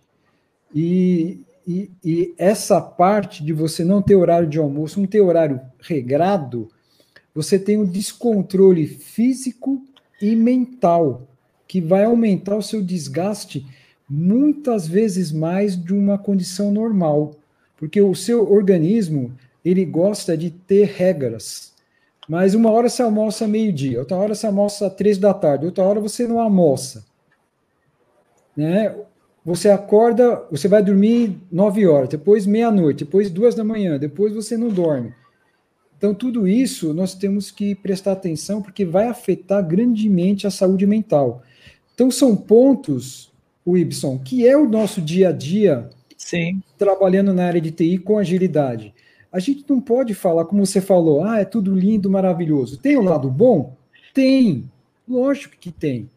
[0.74, 5.60] E, e, e, essa parte de você não ter horário de almoço, não ter horário
[5.80, 6.68] regrado,
[7.34, 9.82] você tem um descontrole físico
[10.20, 11.28] e mental,
[11.66, 13.66] que vai aumentar o seu desgaste
[14.08, 17.36] muitas vezes mais de uma condição normal,
[17.76, 19.32] porque o seu organismo
[19.64, 21.72] ele gosta de ter regras.
[22.28, 26.00] Mas uma hora você almoça meio-dia, outra hora você almoça três da tarde, outra hora
[26.00, 27.04] você não almoça
[28.56, 28.94] né?
[29.44, 34.56] Você acorda, você vai dormir nove horas, depois meia-noite, depois duas da manhã, depois você
[34.56, 35.12] não dorme.
[35.98, 41.42] Então, tudo isso nós temos que prestar atenção, porque vai afetar grandemente a saúde mental.
[41.94, 43.32] Então, são pontos,
[43.64, 46.60] o Ibson, que é o nosso dia a dia Sim.
[46.78, 48.94] trabalhando na área de TI com agilidade.
[49.32, 52.76] A gente não pode falar, como você falou, ah, é tudo lindo, maravilhoso.
[52.76, 53.74] Tem o lado bom?
[54.12, 54.70] Tem.
[55.08, 56.10] Lógico que tem.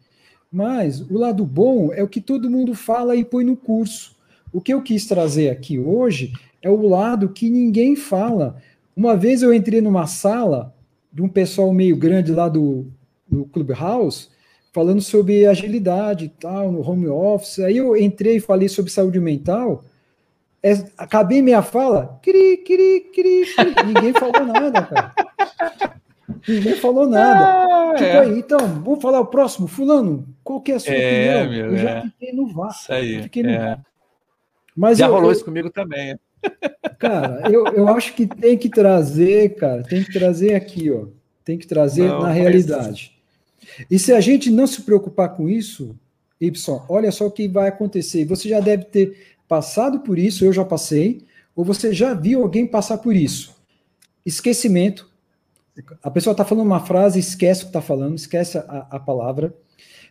[0.52, 4.14] Mas o lado bom é o que todo mundo fala e põe no curso.
[4.52, 8.56] O que eu quis trazer aqui hoje é o lado que ninguém fala.
[8.94, 10.74] Uma vez eu entrei numa sala
[11.12, 12.86] de um pessoal meio grande lá do,
[13.28, 14.28] do Clubhouse,
[14.72, 17.60] falando sobre agilidade e tal, no home office.
[17.60, 19.84] Aí eu entrei e falei sobre saúde mental.
[20.66, 23.84] É, acabei minha fala, cri, cri, cri, cri.
[23.86, 25.14] ninguém falou nada, cara.
[26.48, 27.92] Ninguém falou nada.
[27.92, 28.18] Ah, tipo é.
[28.18, 29.68] aí, então, vou falar o próximo.
[29.68, 31.50] Fulano, qual que é a sua é, opinião?
[31.50, 32.02] Meu, eu já é.
[32.02, 32.70] fiquei no VAR.
[32.70, 33.22] Isso aí.
[33.22, 33.78] Fiquei no é.
[34.76, 36.18] Mas já eu, rolou eu, isso comigo também.
[36.98, 41.06] Cara, eu, eu acho que tem que trazer, cara, tem que trazer aqui, ó.
[41.44, 43.16] Tem que trazer não, na realidade.
[43.78, 43.86] Mas...
[43.88, 45.96] E se a gente não se preocupar com isso,
[46.40, 48.24] Y, olha só o que vai acontecer.
[48.24, 51.24] Você já deve ter passado por isso, eu já passei,
[51.54, 53.56] ou você já viu alguém passar por isso.
[54.24, 55.08] Esquecimento,
[56.02, 59.54] a pessoa está falando uma frase, esquece o que está falando, esquece a, a, palavra,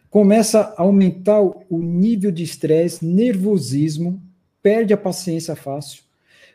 [0.09, 4.21] começa a aumentar o nível de estresse, nervosismo,
[4.61, 6.03] perde a paciência fácil,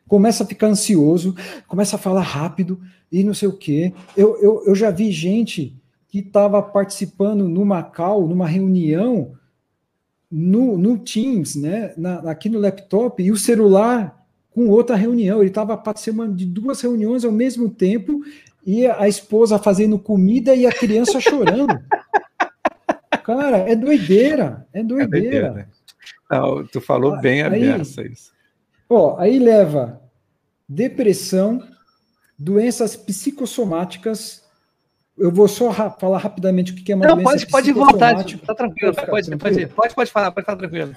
[0.09, 1.35] começa a ficar ansioso,
[1.69, 2.81] começa a falar rápido
[3.13, 3.93] e não sei o quê.
[4.17, 5.77] Eu, eu, eu já vi gente
[6.09, 9.33] que estava participando numa call, numa reunião,
[10.31, 15.41] no, no Teams, né, na, aqui no laptop, e o celular com outra reunião.
[15.41, 18.23] Ele estava participando de duas reuniões ao mesmo tempo
[18.65, 21.79] e a esposa fazendo comida e a criança chorando.
[23.25, 25.17] Cara, é doideira, é doideira.
[25.17, 25.67] É doideira né?
[26.31, 28.33] Não, tu falou bem a beça isso.
[28.89, 30.01] Ó, aí leva
[30.69, 31.63] depressão,
[32.39, 34.45] doenças psicossomáticas.
[35.21, 38.25] Eu vou só ra falar rapidamente o que é uma Não, doença pode, pode voltar,
[38.25, 40.97] tá tranquilo, pode, pode, pode, pode falar, pode estar tranquilo.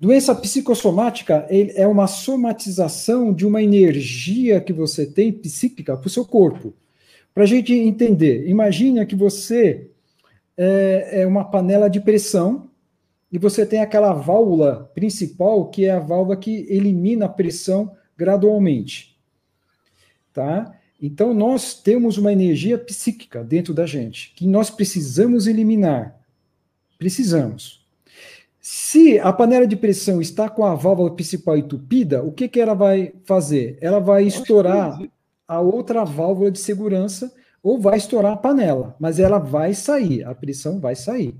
[0.00, 6.24] Doença psicossomática é uma somatização de uma energia que você tem psíquica para o seu
[6.24, 6.72] corpo.
[7.34, 9.90] Para a gente entender, imagine que você
[10.56, 12.70] é, é uma panela de pressão
[13.30, 19.18] e você tem aquela válvula principal, que é a válvula que elimina a pressão gradualmente.
[20.32, 20.77] Tá?
[21.00, 26.18] Então, nós temos uma energia psíquica dentro da gente, que nós precisamos eliminar.
[26.98, 27.86] Precisamos.
[28.60, 32.74] Se a panela de pressão está com a válvula principal entupida, o que, que ela
[32.74, 33.78] vai fazer?
[33.80, 35.00] Ela vai estourar
[35.46, 37.32] a outra válvula de segurança
[37.62, 41.34] ou vai estourar a panela, mas ela vai sair, a pressão vai sair.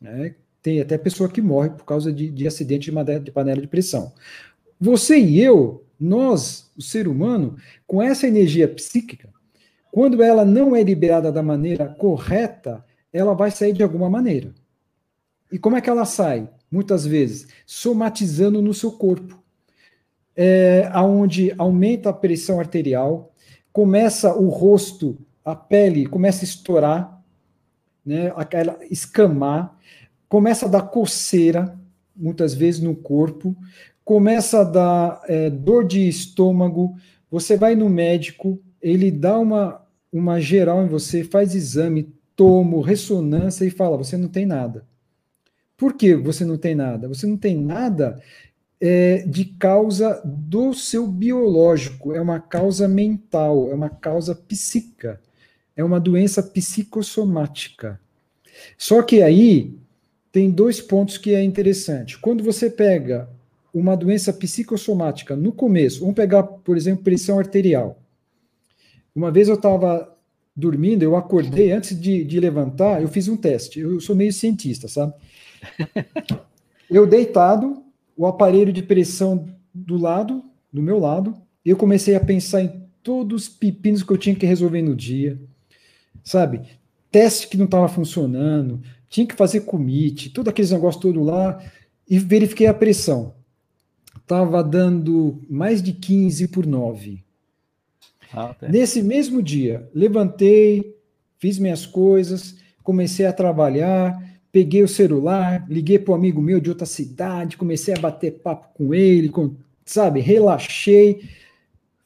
[0.00, 0.34] Né?
[0.60, 4.12] Tem até pessoa que morre por causa de, de acidente de, de panela de pressão.
[4.80, 7.56] Você e eu, nós, o ser humano,
[7.86, 9.28] com essa energia psíquica,
[9.90, 14.54] quando ela não é liberada da maneira correta, ela vai sair de alguma maneira.
[15.50, 16.48] E como é que ela sai?
[16.70, 19.42] Muitas vezes, somatizando no seu corpo
[20.36, 23.34] é, onde aumenta a pressão arterial,
[23.72, 27.24] começa o rosto, a pele começa a estourar,
[28.06, 29.76] né, aquela escamar,
[30.28, 31.76] começa a dar coceira,
[32.14, 33.56] muitas vezes no corpo,
[34.08, 36.96] começa a dar é, dor de estômago,
[37.30, 43.66] você vai no médico, ele dá uma, uma geral em você, faz exame, tomo, ressonância
[43.66, 44.86] e fala: você não tem nada.
[45.76, 47.06] Por que você não tem nada?
[47.06, 48.18] Você não tem nada
[48.80, 55.20] é, de causa do seu biológico, é uma causa mental, é uma causa psíquica,
[55.76, 58.00] é uma doença psicossomática.
[58.78, 59.76] Só que aí
[60.32, 62.18] tem dois pontos que é interessante.
[62.18, 63.28] Quando você pega
[63.78, 68.02] uma doença psicossomática no começo, vamos pegar, por exemplo, pressão arterial.
[69.14, 70.16] Uma vez eu estava
[70.54, 73.80] dormindo, eu acordei, antes de, de levantar, eu fiz um teste.
[73.80, 75.14] Eu sou meio cientista, sabe?
[76.90, 77.82] Eu deitado,
[78.16, 83.42] o aparelho de pressão do lado, do meu lado, eu comecei a pensar em todos
[83.42, 85.38] os pepinos que eu tinha que resolver no dia,
[86.24, 86.62] sabe?
[87.10, 91.62] Teste que não estava funcionando, tinha que fazer commit, todos aqueles negócios todo lá,
[92.08, 93.34] e verifiquei a pressão.
[94.28, 97.24] Estava dando mais de 15 por 9.
[98.30, 98.54] Ah.
[98.68, 100.94] Nesse mesmo dia, levantei,
[101.38, 104.22] fiz minhas coisas, comecei a trabalhar,
[104.52, 108.68] peguei o celular, liguei para um amigo meu de outra cidade, comecei a bater papo
[108.74, 111.22] com ele, com, sabe, relaxei.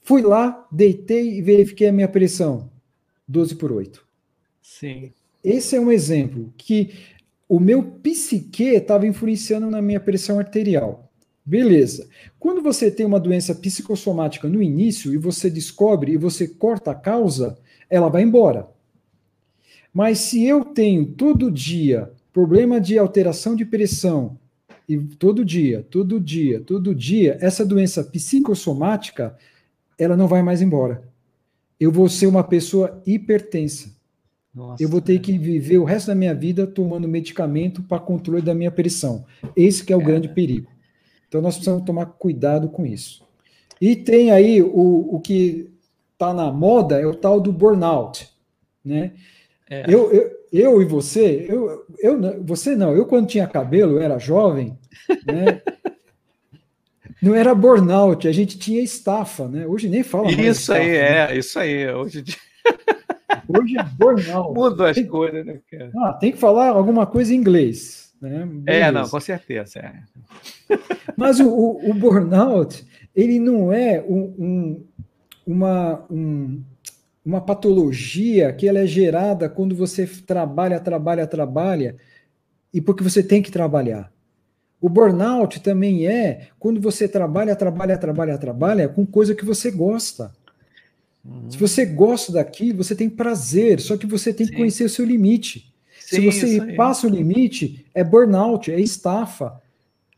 [0.00, 2.70] Fui lá, deitei e verifiquei a minha pressão.
[3.26, 4.00] 12 por 8.
[4.62, 5.10] Sim.
[5.42, 6.94] Esse é um exemplo que
[7.48, 11.11] o meu psique estava influenciando na minha pressão arterial.
[11.44, 12.08] Beleza.
[12.38, 16.94] Quando você tem uma doença psicossomática no início e você descobre e você corta a
[16.94, 17.58] causa,
[17.90, 18.68] ela vai embora.
[19.92, 24.38] Mas se eu tenho todo dia problema de alteração de pressão,
[24.88, 29.36] e todo dia, todo dia, todo dia, essa doença psicossomática,
[29.98, 31.02] ela não vai mais embora.
[31.78, 33.94] Eu vou ser uma pessoa hipertensa.
[34.54, 38.42] Nossa, eu vou ter que viver o resto da minha vida tomando medicamento para controle
[38.42, 39.24] da minha pressão.
[39.56, 40.71] Esse que é o grande perigo.
[41.32, 43.26] Então nós precisamos tomar cuidado com isso.
[43.80, 45.70] E tem aí o, o que
[46.12, 48.28] está na moda, é o tal do burnout.
[48.84, 49.12] Né?
[49.70, 49.86] É.
[49.88, 54.18] Eu, eu, eu e você, eu, eu, você não, eu quando tinha cabelo, eu era
[54.18, 54.76] jovem,
[55.26, 55.62] né?
[57.22, 59.66] não era burnout, a gente tinha estafa, né?
[59.66, 60.38] Hoje nem fala mais.
[60.38, 61.94] Isso aí, estafa, é, isso aí.
[61.94, 62.24] Hoje,
[63.48, 64.54] Hoje é burnout.
[64.54, 65.90] Mudou as tem, coisas, né, cara?
[65.96, 68.12] Ah, tem que falar alguma coisa em inglês.
[68.20, 68.46] Né?
[68.66, 69.80] É, não, com certeza.
[69.80, 70.76] É.
[71.16, 74.84] Mas o, o, o, burnout, ele não é um, um
[75.46, 76.62] uma, um,
[77.24, 81.96] uma patologia que ela é gerada quando você trabalha, trabalha, trabalha
[82.72, 84.12] e porque você tem que trabalhar.
[84.80, 90.32] O burnout também é quando você trabalha, trabalha, trabalha, trabalha com coisa que você gosta.
[91.24, 91.50] Uhum.
[91.50, 94.52] Se você gosta daquilo, você tem prazer, só que você tem Sim.
[94.52, 95.72] que conhecer o seu limite.
[96.00, 99.61] Sim, Se você passa o limite, é burnout, é estafa.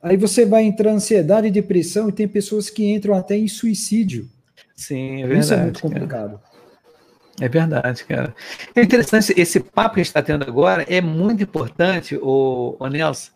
[0.05, 4.28] Aí você vai entrar ansiedade e depressão, e tem pessoas que entram até em suicídio.
[4.76, 5.40] Sim, é verdade.
[5.40, 6.38] Isso é muito complicado.
[6.38, 6.55] Cara.
[7.40, 8.34] É verdade, cara.
[8.76, 12.86] É interessante, esse papo que a gente está tendo agora é muito importante, o, o
[12.86, 13.30] Nelson,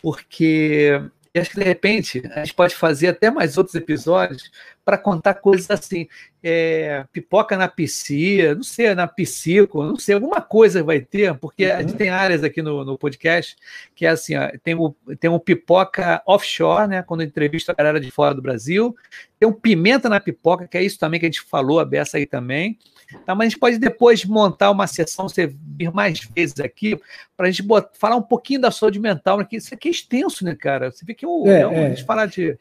[0.00, 1.02] porque
[1.36, 4.48] acho que de repente a gente pode fazer até mais outros episódios
[4.86, 6.06] para contar coisas assim,
[6.40, 11.66] é, pipoca na piscina, não sei, na psico, não sei, alguma coisa vai ter, porque
[11.66, 11.72] uhum.
[11.72, 11.96] a gente uhum.
[11.96, 13.56] tem áreas aqui no, no podcast
[13.96, 17.98] que é assim, ó, tem, o, tem um pipoca offshore, né, quando entrevista a galera
[17.98, 18.94] de fora do Brasil,
[19.40, 22.16] tem um pimenta na pipoca, que é isso também que a gente falou, a beça
[22.16, 22.78] aí também,
[23.24, 26.96] tá, mas a gente pode depois montar uma sessão, você vir mais vezes aqui,
[27.36, 30.44] para a gente botar, falar um pouquinho da saúde mental, porque isso aqui é extenso,
[30.44, 32.56] né, cara, você vê que o, é, é, a gente falar de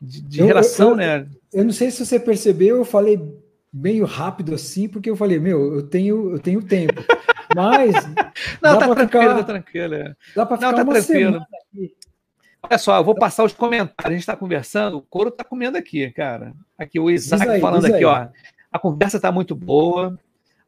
[0.00, 1.26] de, de eu, relação, eu, né?
[1.52, 3.20] Eu não sei se você percebeu, eu falei
[3.72, 7.02] meio rápido assim, porque eu falei, meu, eu tenho, eu tenho tempo.
[7.54, 7.94] Mas.
[8.60, 9.94] não, tá tranquilo, ficar, tá tranquilo.
[9.94, 10.16] É.
[10.34, 11.36] Dá para ficar não, tá uma tranquilo.
[11.36, 11.94] aqui.
[12.62, 14.04] Olha só, eu vou passar os comentários.
[14.04, 16.52] A gente está conversando, o couro está comendo aqui, cara.
[16.76, 18.28] Aqui, o Isaac aí, falando aqui, ó.
[18.72, 20.18] A conversa está muito boa.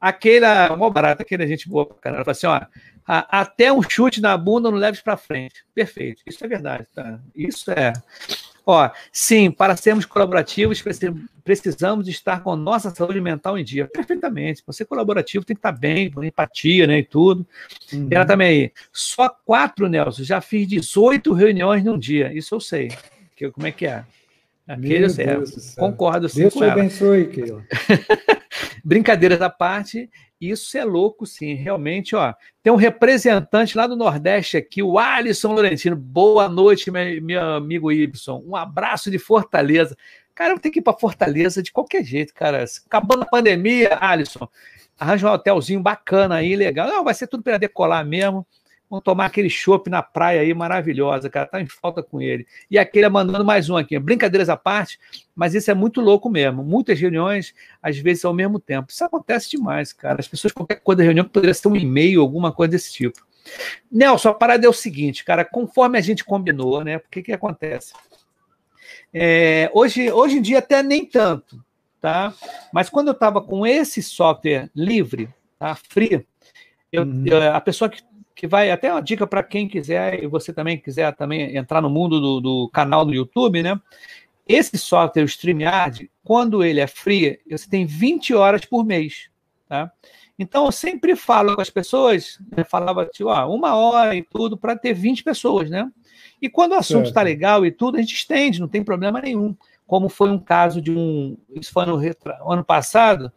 [0.00, 2.24] Aquela, mó barata, aquele gente boa pra caramba.
[2.24, 2.60] Fala assim, ó,
[3.04, 5.64] até um chute na bunda não leves para frente.
[5.74, 6.22] Perfeito.
[6.24, 7.18] Isso é verdade, tá?
[7.34, 7.92] Isso é.
[8.70, 10.84] Ó, sim, para sermos colaborativos,
[11.42, 13.88] precisamos estar com nossa saúde mental em dia.
[13.88, 14.62] Perfeitamente.
[14.62, 16.98] Para ser colaborativo, tem que estar bem, com empatia, né?
[16.98, 17.46] E tudo.
[17.90, 18.08] Uhum.
[18.10, 18.72] ela também aí.
[18.92, 20.22] Só quatro, Nelson.
[20.22, 22.30] Já fiz 18 reuniões num dia.
[22.34, 22.90] Isso eu sei.
[23.34, 24.04] Que, como é que é?
[24.68, 25.26] Aquele eu sei.
[25.74, 27.64] Concordo sim Deus com te abençoe, Keila.
[28.84, 32.32] Brincadeiras à parte, isso é louco, sim, realmente, ó.
[32.62, 35.96] Tem um representante lá do Nordeste aqui, o Alisson Laurentino.
[35.96, 38.42] Boa noite, meu, meu amigo Ibson.
[38.46, 39.96] Um abraço de Fortaleza.
[40.34, 42.64] Cara, eu tenho que ir para Fortaleza de qualquer jeito, cara.
[42.86, 44.48] Acabando a pandemia, Alisson,
[44.98, 46.86] arranja um hotelzinho bacana aí, legal.
[46.86, 48.46] Não, vai ser tudo para decolar mesmo.
[48.90, 51.46] Vamos tomar aquele chopp na praia aí, maravilhosa, cara.
[51.46, 52.46] Tá em falta com ele.
[52.70, 53.98] E aquele é mandando mais um aqui.
[53.98, 54.98] Brincadeiras à parte,
[55.36, 56.64] mas isso é muito louco mesmo.
[56.64, 58.90] Muitas reuniões, às vezes, ao mesmo tempo.
[58.90, 60.20] Isso acontece demais, cara.
[60.20, 63.26] As pessoas, qualquer coisa da reunião, poderia ser um e-mail, alguma coisa desse tipo.
[63.90, 66.96] Nelson, a parada é o seguinte, cara, conforme a gente combinou, né?
[66.96, 67.92] O que, que acontece?
[69.12, 71.62] É, hoje, hoje em dia até nem tanto,
[72.00, 72.32] tá?
[72.72, 75.28] Mas quando eu estava com esse software livre,
[75.58, 75.74] tá?
[75.74, 76.26] Free,
[76.92, 77.24] eu, uhum.
[77.26, 78.02] eu, a pessoa que,
[78.38, 81.90] que vai, até uma dica para quem quiser, e você também quiser também entrar no
[81.90, 83.78] mundo do, do canal no YouTube, né?
[84.46, 89.28] Esse software, o StreamYard, quando ele é free, você tem 20 horas por mês,
[89.68, 89.90] tá?
[90.38, 94.56] Então, eu sempre falo com as pessoas, né, falava, tipo, ah, uma hora e tudo,
[94.56, 95.90] para ter 20 pessoas, né?
[96.40, 99.56] E quando o assunto está legal e tudo, a gente estende, não tem problema nenhum.
[99.84, 101.36] Como foi um caso de um.
[101.56, 102.00] Isso foi no
[102.48, 103.32] ano passado,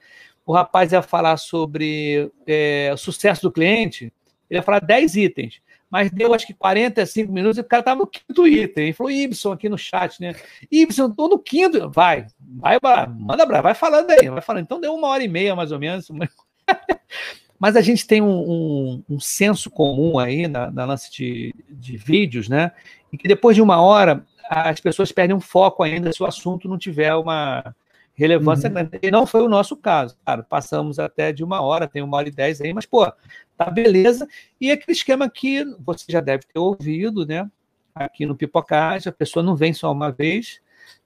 [0.46, 4.14] o rapaz ia falar sobre é, o sucesso do cliente,
[4.52, 8.02] ele ia falar 10 itens, mas deu acho que 45 minutos e o cara estava
[8.02, 8.84] no quinto item.
[8.84, 10.36] Ele falou, Ibson aqui no chat, né?
[10.70, 11.90] Ibson, estou no quinto.
[11.90, 14.64] Vai, vai, manda brava, vai falando aí, vai falando.
[14.64, 16.10] Então deu uma hora e meia, mais ou menos.
[17.58, 21.96] Mas a gente tem um, um, um senso comum aí na, na lance de, de,
[21.96, 22.72] vídeos, né?
[23.12, 26.68] E que depois de uma hora as pessoas perdem um foco ainda se o assunto
[26.68, 27.74] não tiver uma
[28.22, 28.74] relevância uhum.
[28.74, 29.00] grande.
[29.02, 30.18] E não foi o nosso caso.
[30.24, 33.12] Claro, passamos até de uma hora, tem uma hora e dez aí, mas, pô,
[33.58, 34.28] tá beleza.
[34.60, 37.50] E aquele esquema que você já deve ter ouvido, né?
[37.94, 40.62] Aqui no Pipocage, a pessoa não vem só uma vez,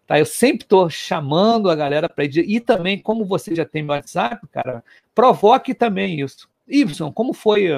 [0.06, 0.20] Tá?
[0.20, 2.38] Eu sempre estou chamando a galera para ir.
[2.38, 4.84] E também, como você já tem meu WhatsApp, cara,
[5.16, 6.48] provoque também isso.
[6.68, 7.70] Ibson, como foi?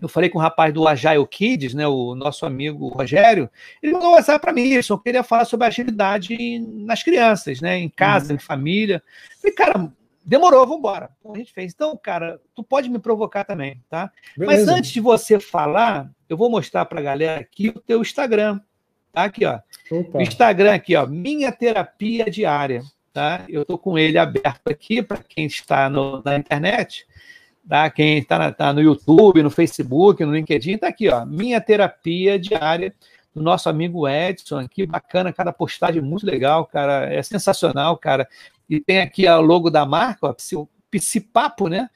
[0.00, 3.50] Eu falei com o rapaz do Agile Kids, né, o nosso amigo Rogério,
[3.82, 7.78] ele mandou um WhatsApp para mim, Ibson, eu queria falar sobre agilidade nas crianças, né,
[7.78, 8.36] em casa, uhum.
[8.36, 9.02] em família.
[9.44, 9.92] E, cara,
[10.24, 11.10] demorou, vamos embora.
[11.32, 11.72] A gente fez.
[11.74, 14.10] Então, cara, tu pode me provocar também, tá?
[14.36, 14.66] Beleza.
[14.66, 18.60] Mas antes de você falar, eu vou mostrar para a galera aqui o teu Instagram.
[19.12, 19.58] Tá aqui, ó.
[19.90, 20.22] Opa.
[20.22, 21.06] Instagram aqui, ó.
[21.06, 22.82] Minha terapia diária.
[23.12, 23.44] Tá?
[23.48, 27.08] Eu estou com ele aberto aqui para quem está no, na internet,
[27.68, 27.90] tá?
[27.90, 31.24] Quem está tá no YouTube, no Facebook, no LinkedIn, está aqui, ó.
[31.24, 32.94] Minha terapia diária
[33.34, 38.28] do nosso amigo Edson, aqui bacana, cada postagem muito legal, cara, é sensacional, cara.
[38.68, 40.34] E tem aqui o logo da marca, ó,
[40.90, 41.88] Psipapo, né?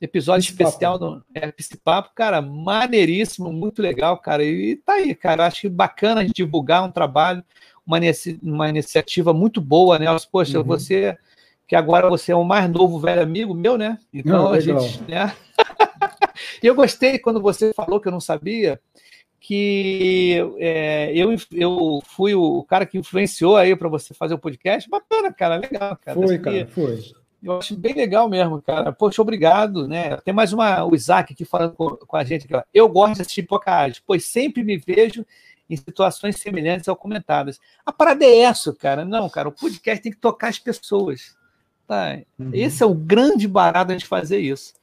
[0.00, 0.68] Episódio Psipapo.
[0.68, 4.44] especial do é, Psipapo, cara, maneiríssimo, muito legal, cara.
[4.44, 5.46] E tá aí, cara.
[5.46, 7.42] Acho bacana a gente divulgar um trabalho,
[7.86, 7.98] uma,
[8.42, 10.06] uma iniciativa muito boa, né?
[10.30, 10.64] Poxa, uhum.
[10.64, 11.16] você
[11.72, 13.98] que agora você é o mais novo velho amigo meu, né?
[14.12, 15.34] Então não, a gente, né?
[16.62, 18.78] e eu gostei quando você falou que eu não sabia
[19.40, 24.86] que é, eu, eu fui o cara que influenciou aí para você fazer o podcast.
[24.86, 26.14] Bacana, cara, legal, cara.
[26.14, 27.00] Foi, cara, foi.
[27.42, 28.92] Eu acho bem legal mesmo, cara.
[28.92, 30.18] Poxa, obrigado, né?
[30.18, 32.54] Tem mais uma, o Isaac aqui falando com, com a gente.
[32.54, 35.24] Aqui, Eu gosto de assistir Pocahontas, pois sempre me vejo
[35.70, 37.58] em situações semelhantes ao comentadas.
[37.86, 39.06] A parada é essa, cara.
[39.06, 41.34] Não, cara, o podcast tem que tocar as pessoas.
[41.86, 42.18] Tá?
[42.38, 42.50] Uhum.
[42.52, 44.74] Esse é o grande barato a gente fazer isso.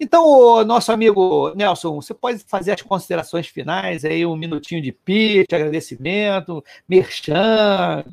[0.00, 5.52] Então, nosso amigo Nelson, você pode fazer as considerações finais aí, um minutinho de pitch,
[5.52, 8.04] agradecimento, merchan.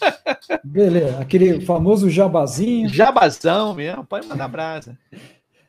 [0.64, 2.88] Beleza, aquele famoso jabazinho.
[2.88, 4.98] Jabazão mesmo, pode mandar brasa.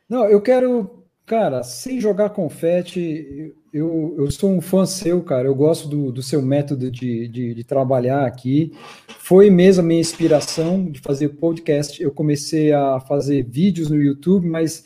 [0.09, 5.49] Não, eu quero, cara, sem jogar confete, eu, eu sou um fã seu, cara.
[5.49, 8.71] Eu gosto do, do seu método de, de, de, trabalhar aqui.
[9.19, 12.01] Foi mesmo a minha inspiração de fazer podcast.
[12.01, 14.85] Eu comecei a fazer vídeos no YouTube, mas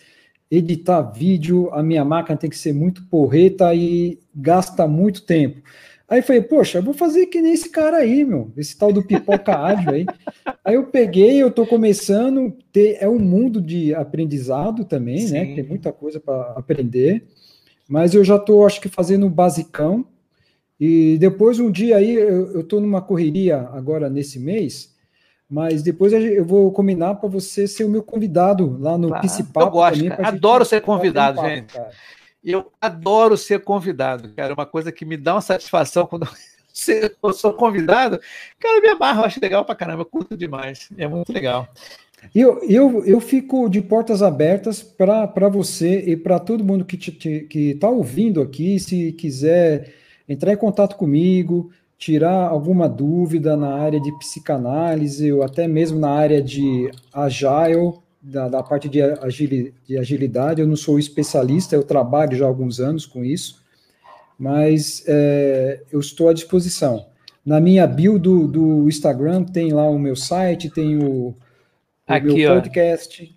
[0.50, 5.62] editar vídeo, a minha máquina tem que ser muito porreta e gasta muito tempo.
[6.08, 9.04] Aí falei, poxa, eu vou fazer que nem esse cara aí, meu, esse tal do
[9.04, 10.08] pipoca ágil aí.
[10.66, 15.50] Aí eu peguei, eu tô começando, ter, é um mundo de aprendizado também, né, Sim.
[15.50, 15.56] né?
[15.58, 17.24] Tem muita coisa para aprender,
[17.90, 20.06] mas eu já tô, acho que, fazendo o basicão.
[20.80, 24.96] E depois, um dia aí, eu, eu tô numa correria agora nesse mês,
[25.50, 29.28] mas depois eu vou combinar para você ser o meu convidado lá no claro.
[29.56, 31.74] Eu gosto, também, adoro ser convidado, gente.
[31.74, 31.90] Cara.
[32.44, 34.52] Eu adoro ser convidado, cara.
[34.52, 36.30] É uma coisa que me dá uma satisfação quando
[37.24, 38.22] eu sou convidado.
[38.60, 40.90] Cara, me amarro, acho legal pra caramba, eu curto demais.
[40.96, 41.68] É muito legal.
[42.34, 47.00] Eu, eu, eu fico de portas abertas para você e para todo mundo que
[47.54, 49.94] está ouvindo aqui, se quiser
[50.28, 56.12] entrar em contato comigo, tirar alguma dúvida na área de psicanálise ou até mesmo na
[56.12, 59.02] área de agile, da, da parte de,
[59.88, 60.62] de agilidade.
[60.62, 63.62] Eu não sou especialista, eu trabalho já há alguns anos com isso,
[64.38, 67.06] mas é, eu estou à disposição.
[67.46, 71.34] Na minha bio do, do Instagram tem lá o meu site, tem o
[72.16, 73.36] aqui, meu podcast.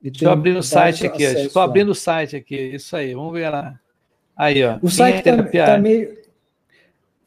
[0.00, 1.22] Deixa eu abrir o site aqui.
[1.22, 2.56] Estou abrindo o site aqui.
[2.56, 3.78] Isso aí, vamos ver lá.
[4.36, 4.78] Aí, ó.
[4.82, 6.16] O site está tá meio.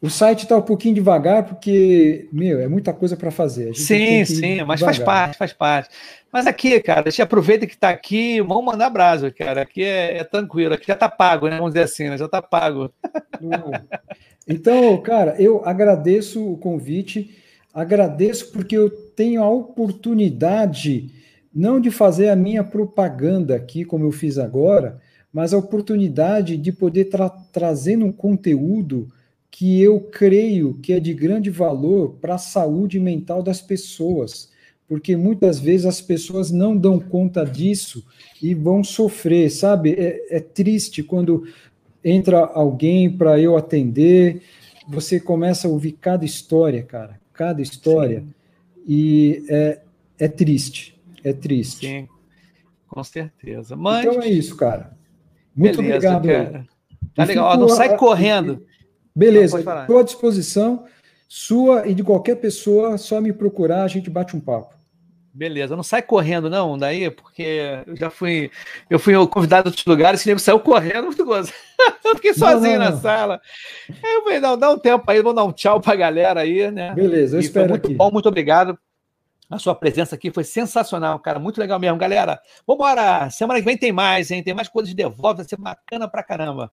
[0.02, 3.74] o site está um pouquinho devagar, porque, meu, é muita coisa para fazer.
[3.76, 5.90] Sim, sim, mas faz parte, faz parte.
[6.32, 9.62] Mas aqui, cara, a gente aproveita que está aqui, vamos mandar brasa, cara.
[9.62, 11.56] Aqui é, é, tranquilo, aqui já está pago, né?
[11.58, 12.18] Vamos dizer assim, né?
[12.18, 12.92] Já está pago.
[14.48, 17.36] Então, cara, eu agradeço o convite,
[17.76, 21.12] agradeço porque eu tenho a oportunidade,
[21.54, 26.72] não de fazer a minha propaganda aqui, como eu fiz agora, mas a oportunidade de
[26.72, 29.10] poder tra trazer um conteúdo
[29.52, 34.50] que eu creio que é de grande valor para a saúde mental das pessoas,
[34.88, 38.06] porque muitas vezes as pessoas não dão conta disso
[38.42, 39.94] e vão sofrer, sabe?
[39.98, 41.46] É, é triste quando
[42.02, 44.42] entra alguém para eu atender,
[44.88, 48.34] você começa a ouvir cada história, cara, cada história, Sim.
[48.88, 49.80] e é,
[50.20, 51.88] é triste, é triste.
[51.88, 52.08] Sim,
[52.88, 53.76] com certeza.
[53.76, 54.06] Mas...
[54.06, 54.98] Então é isso, cara.
[55.56, 56.52] Muito Beleza, obrigado.
[56.52, 56.68] Cara.
[57.14, 58.66] Tá legal, não sai correndo.
[59.16, 60.86] Beleza, estou à disposição
[61.28, 64.74] sua e de qualquer pessoa, só me procurar, a gente bate um papo.
[65.36, 68.50] Beleza, não sai correndo não, daí, porque eu já fui,
[68.90, 71.52] eu fui convidado a outros lugares, esse nego saiu correndo, muito gostoso.
[72.06, 73.42] Eu fiquei sozinho não, não, na sala.
[73.90, 76.72] Aí eu falei, não, dá um tempo aí, vou dar um tchau pra galera aí,
[76.72, 76.94] né?
[76.94, 77.96] Beleza, eu e espero muito aqui.
[77.96, 78.80] bom, muito obrigado.
[79.50, 81.98] A sua presença aqui foi sensacional, cara, muito legal mesmo.
[81.98, 84.42] Galera, vambora, semana que vem tem mais, hein?
[84.42, 86.72] Tem mais coisas de DevOps, vai ser bacana pra caramba.